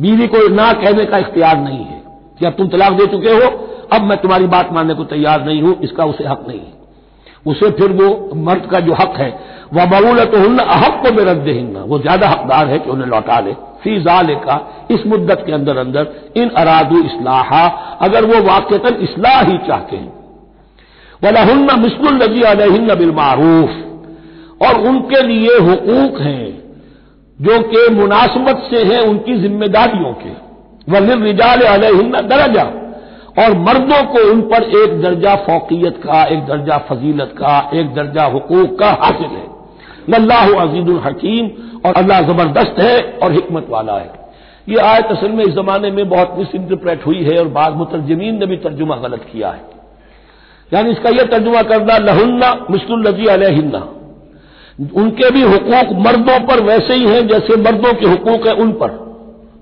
बीवी 0.00 0.26
को 0.26 0.48
ना 0.48 0.72
कहने 0.72 1.04
का 1.04 1.18
इख्तियार 1.18 1.58
नहीं 1.58 1.84
है। 1.84 2.02
कि 2.40 2.46
अब 2.46 2.52
तुम 2.52 2.68
तलाक 2.68 2.92
दे 2.92 3.06
चुके 3.06 3.30
हो, 3.30 3.50
अब 3.92 4.02
मैं 4.02 4.18
तुम्हारी 4.18 4.46
बात 4.46 4.72
मानने 4.72 4.94
को 4.94 5.04
तैयार 5.04 5.44
नहीं 5.44 5.62
हूँ, 5.62 5.80
इसका 5.80 6.04
उसे 6.04 6.24
हक 6.24 6.44
नहीं 6.48 6.58
है। 6.58 6.72
उसे 7.46 7.70
फिर 7.70 7.92
वो 7.92 8.30
मर्द 8.34 8.66
का 8.66 8.80
जो 8.80 8.92
हक 8.92 9.14
है, 9.16 9.40
वह 9.74 9.84
बबूल 9.84 10.24
तो 10.24 10.38
हन्न 10.38 10.58
अहक 10.58 11.06
को 11.06 11.10
बेरद 11.12 11.36
देना 11.36 11.84
वो 11.84 11.98
ज़्यादा 11.98 12.28
हकदार 12.28 12.68
है 12.68 12.78
कि 12.78 12.90
उन्हें 12.90 13.08
लौटा 13.08 13.40
ले। 13.40 13.52
फ़ी 13.52 14.00
जाले 14.00 14.34
का 14.34 14.86
इस 14.90 15.06
मुद्दत 15.06 15.42
के 15.46 15.52
अंदर 15.52 15.76
अंदर, 15.76 16.06
इन 16.36 16.48
अरादू 16.48 17.02
इसलाहा, 17.02 17.66
अगर 18.00 18.24
वो 18.24 18.42
वाक्यता 18.42 18.88
इसलाह 18.88 19.40
ही 19.42 19.58
चाहते 19.58 19.96
हैं। 19.96 20.12
वलहन्न 21.24 21.80
मिसुल 21.80 22.14
नजी 22.14 22.42
अलहन्न 22.42 22.94
बिलमारूफ 22.94 23.70
और 24.66 24.80
उनके 24.80 25.22
लिए 25.22 25.58
हकूक 25.60 26.20
हैं, 26.20 26.62
जो 27.38 27.58
कि 27.62 27.94
मुनासबत 27.94 28.62
से 28.70 28.82
हैं 28.84 29.00
उनकी 29.00 29.38
जिम्मेदारियों 29.38 30.12
के। 30.12 30.32
वलिल 30.92 31.22
रिजाल 31.22 31.60
अलहन्न 31.60 32.20
दर्जा, 32.20 32.64
और 33.38 33.54
मर्दों 33.58 34.02
को 34.04 34.30
उन 34.32 34.40
पर 34.40 34.62
एक 34.62 35.00
दर्जा 35.02 35.34
फोकियत 35.36 35.96
का, 35.96 36.24
एक 36.24 36.44
दर्जा 36.46 36.78
फजीलत 36.78 37.34
का, 37.38 37.70
एक 37.74 37.94
दर्जा 37.94 38.24
हकूक 38.24 38.78
का 38.78 38.90
हासिल 38.90 39.26
है। 39.26 39.46
नल्लाह 40.10 40.54
अजीदुल 40.62 40.98
हकीम, 40.98 41.50
और 41.86 41.94
अल्लाह 41.94 42.20
ज़बरदस्त 42.20 42.78
है 42.78 43.18
और 43.22 43.32
हिकमत 43.32 43.66
वाला 43.70 43.98
है। 43.98 44.12
ये 44.68 44.76
आयत 44.76 45.06
असल 45.06 45.28
में 45.28 45.44
इस 45.44 45.54
जमाने 45.54 45.90
में 45.90 46.08
बहुत 46.08 46.34
मिस 46.38 46.54
इंटरप्रेट 46.54 47.06
हुई 47.06 47.22
है 47.22 47.38
और 47.38 47.48
बाद 47.48 47.72
मुतरजमीन 47.72 48.38
ने 48.38 48.46
भी 48.46 48.56
तर्जुमा 48.56 48.96
गलत 48.96 49.26
किया 49.32 49.48
है। 49.48 49.62
यानी 50.72 50.90
इसका 50.90 51.10
यह 51.10 51.24
तर्जुमा 51.24 51.62
करना, 51.62 51.98
लहुन्ना 51.98 52.66
मिसलजी 52.70 53.26
अलहिन्ना। 53.26 53.88
उनके 54.80 55.30
भी 55.30 55.42
हकूक 55.42 55.98
मर्दों 56.06 56.46
पर 56.46 56.62
वैसे 56.62 56.94
ही 56.94 57.04
हैं, 57.04 57.28
जैसे 57.28 57.56
मर्दों 57.56 57.94
के 57.94 58.06
हकूक 58.06 58.46
हैं 58.46 58.54
उन 58.54 58.72
पर। 58.72 58.88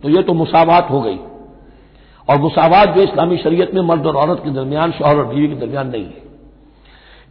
तो 0.03 0.09
यह 0.09 0.23
तो 0.23 0.35
मुसावत 0.35 0.87
हो 0.91 1.01
गई। 1.01 1.19
और 2.29 2.39
मुसावत 2.39 2.89
जो 2.89 3.03
इस्लामी 3.03 3.37
शरीयत 3.37 3.75
में 3.75 3.83
मर्द 3.83 4.07
और 4.07 4.17
औरत 4.17 4.41
के 4.45 4.51
दरमियान, 4.51 4.93
शोहर 4.93 5.17
और 5.17 5.27
बीवी 5.27 5.49
के 5.49 5.55
दरमियान 5.55 5.89
नहीं 5.89 6.05
है। 6.05 6.23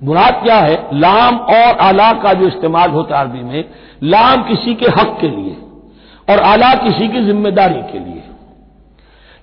मुराद 0.04 0.34
क्या 0.44 0.56
है? 0.56 0.90
लाम 0.94 1.38
और 1.38 1.78
आला 1.78 2.14
का 2.14 2.34
जो 2.34 2.48
इस्तेमाल 2.48 2.90
होता 2.90 3.20
है 3.20 3.26
अरबी 3.26 3.44
में, 3.44 3.66
लाम 4.04 4.44
किसी 4.44 4.76
के 4.76 4.86
हक 4.86 5.18
के 5.22 5.28
लिए 5.28 5.58
और 6.30 6.40
आला 6.40 6.74
किसी 6.74 7.08
की 7.08 7.26
ज़िम्मेदारी 7.26 7.82
के 7.94 8.00
लिए। 8.00 8.24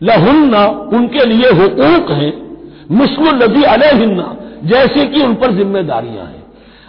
लहुन्ना 0.02 0.66
उनके 0.66 1.24
लिए 1.24 1.50
हकूक 1.50 2.10
हैं 2.10 2.48
मिसल 2.90 3.44
नदी 3.44 3.62
अलहिन्ना, 3.62 4.36
जैसे 4.64 5.06
कि 5.06 5.22
उन 5.22 5.34
पर 5.34 5.52
जिम्मेदारियाँ 5.52 6.26
हैं। 6.26 6.37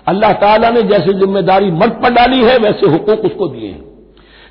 अल्लाह 0.07 0.33
ताला 0.33 0.69
ने 0.69 0.81
जैसे 0.81 1.13
ज़िम्मेदारी 1.13 1.71
मर्द 1.71 1.91
पर 1.91 2.13
डाली 2.13 2.43
है, 2.43 2.57
वैसे 2.57 2.89
हुकूक 2.89 3.19
उसको 3.19 3.47
दिए 3.47 3.67
हैं। 3.67 3.83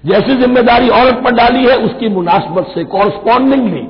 जैसी 0.06 0.34
ज़िम्मेदारी 0.34 0.88
औरत 0.88 1.22
पर 1.24 1.30
डाली 1.30 1.64
है, 1.66 1.76
उसकी 1.76 2.08
मुनासबत 2.08 2.66
से 2.74 2.84
कॉरस्पॉन्डिंगली 2.84 3.82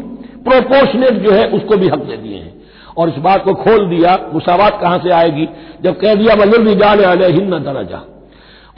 प्रोपोर्शनेट 0.45 1.13
जो 1.13 1.33
है, 1.33 1.49
उसको 1.49 1.77
भी 1.77 1.89
हक 1.89 1.99
दे 1.99 2.17
दिए 2.17 2.37
हैं। 2.37 2.55
और 2.99 3.09
इस 3.09 3.17
बात 3.17 3.45
को 3.45 3.55
खोल 3.55 3.87
दिया, 3.87 4.19
मुसावत 4.35 4.79
कहाँ 4.83 4.99
से 4.99 5.11
आएगी? 5.11 5.49
जब 5.83 5.99
कह 6.01 6.15
दिया 6.15 6.35
वल्लुजाल 6.35 7.23
हिन्न 7.23 7.59
दर्जा। 7.59 8.05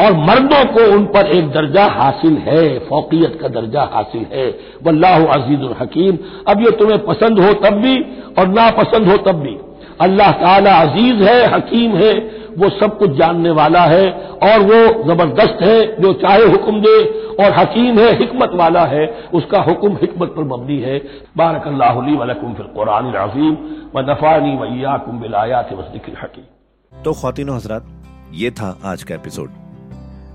और 0.07 0.13
मर्दों 0.13 0.65
को 0.65 0.95
उन 0.95 1.05
पर 1.05 1.27
एक 1.27 1.49
दर्जा 1.51 1.85
हासिल 1.85 2.37
है, 2.37 2.79
फोकियत 2.79 3.39
का 3.43 3.49
दर्जा 3.49 3.83
हासिल 3.93 4.27
है। 4.33 4.59
वल्लाह 4.83 5.25
अज़ीज़ 5.25 5.83
हकीम। 5.83 6.19
अब 6.49 6.61
ये 6.61 6.71
तुम्हें 6.71 6.99
पसंद 6.99 7.41
हो 7.41 7.53
तब 7.53 7.75
भी 7.75 7.97
और 8.39 8.49
नापसंद 8.49 9.09
हो 9.09 9.17
तब 9.17 9.37
भी। 9.37 9.57
अल्लाह 10.01 10.31
ताला 10.33 10.75
अज़ीज़ 10.75 11.23
है, 11.23 11.47
हकीम 11.47 11.91
है 11.91 12.40
वो 12.59 12.69
सब 12.71 12.99
कुछ 12.99 13.11
जानने 13.11 13.51
वाला 13.51 13.81
है 13.81 14.11
और 14.21 14.61
वो 14.61 15.05
ज़बरदस्त 15.05 15.59
है, 15.63 16.03
जो 16.03 16.13
चाहे 16.13 16.45
हुक्म 16.45 16.81
दे 16.81 16.97
और 17.35 17.53
हकीम 17.53 17.99
है, 17.99 18.19
हिकमत 18.19 18.51
वाला 18.55 18.85
है, 18.85 19.07
उसका 19.35 19.61
हुक्म 19.63 19.93
हिकमत 19.93 20.29
पर 20.29 20.45
मबनी 20.45 20.79
है। 20.79 20.99
बारक 21.37 21.67
अल्लाकुम 21.67 22.55
फिर 22.55 22.67
कुरान 22.67 23.13
अजीम 23.13 23.55
व 23.97 24.11
नफानी 24.11 24.57
वैयाकुम 24.57 25.21
बिलायात 25.21 25.73
वसदिक 25.73 26.15
हकीम। 26.23 27.03
तो 27.03 27.13
खातिन 27.13 27.51
हजरात, 27.51 27.87
ये 28.33 28.51
था 28.51 28.79
आज 28.85 29.03
का 29.03 29.15
एपिसोड। 29.15 29.51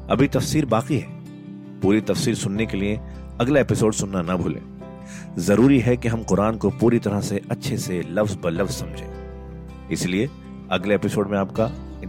अभी 0.10 0.28
तफसीर 0.28 0.66
बाकी 0.66 0.98
है। 0.98 1.08
पूरी 1.82 2.02
तफसीर 2.02 2.36
सुनने 2.36 2.66
के 2.66 2.78
लिए 2.78 3.00
अगला 3.42 3.60
एपिसोड 3.60 3.94
सुनना 3.94 4.22
ना 4.22 4.36
भूलें। 4.36 4.62
ज़रूरी 5.38 5.80
है 5.80 5.98
कि 5.98 6.08
हम 6.08 6.24
कुरान 6.24 6.58
को 6.58 6.70
पूरी 6.70 7.00
तरह 7.00 7.20
से 7.20 7.42
अच्छे 7.52 7.78
से 7.78 8.02
लफ्ज 8.12 8.38
ब 8.44 8.48
लफ्ज 8.48 8.72
समझें। 8.72 9.90
इसलिए 9.92 10.30
अगले 10.72 10.96
एपिसोड 10.96 11.28
में 11.28 11.38
आपका 11.38 11.66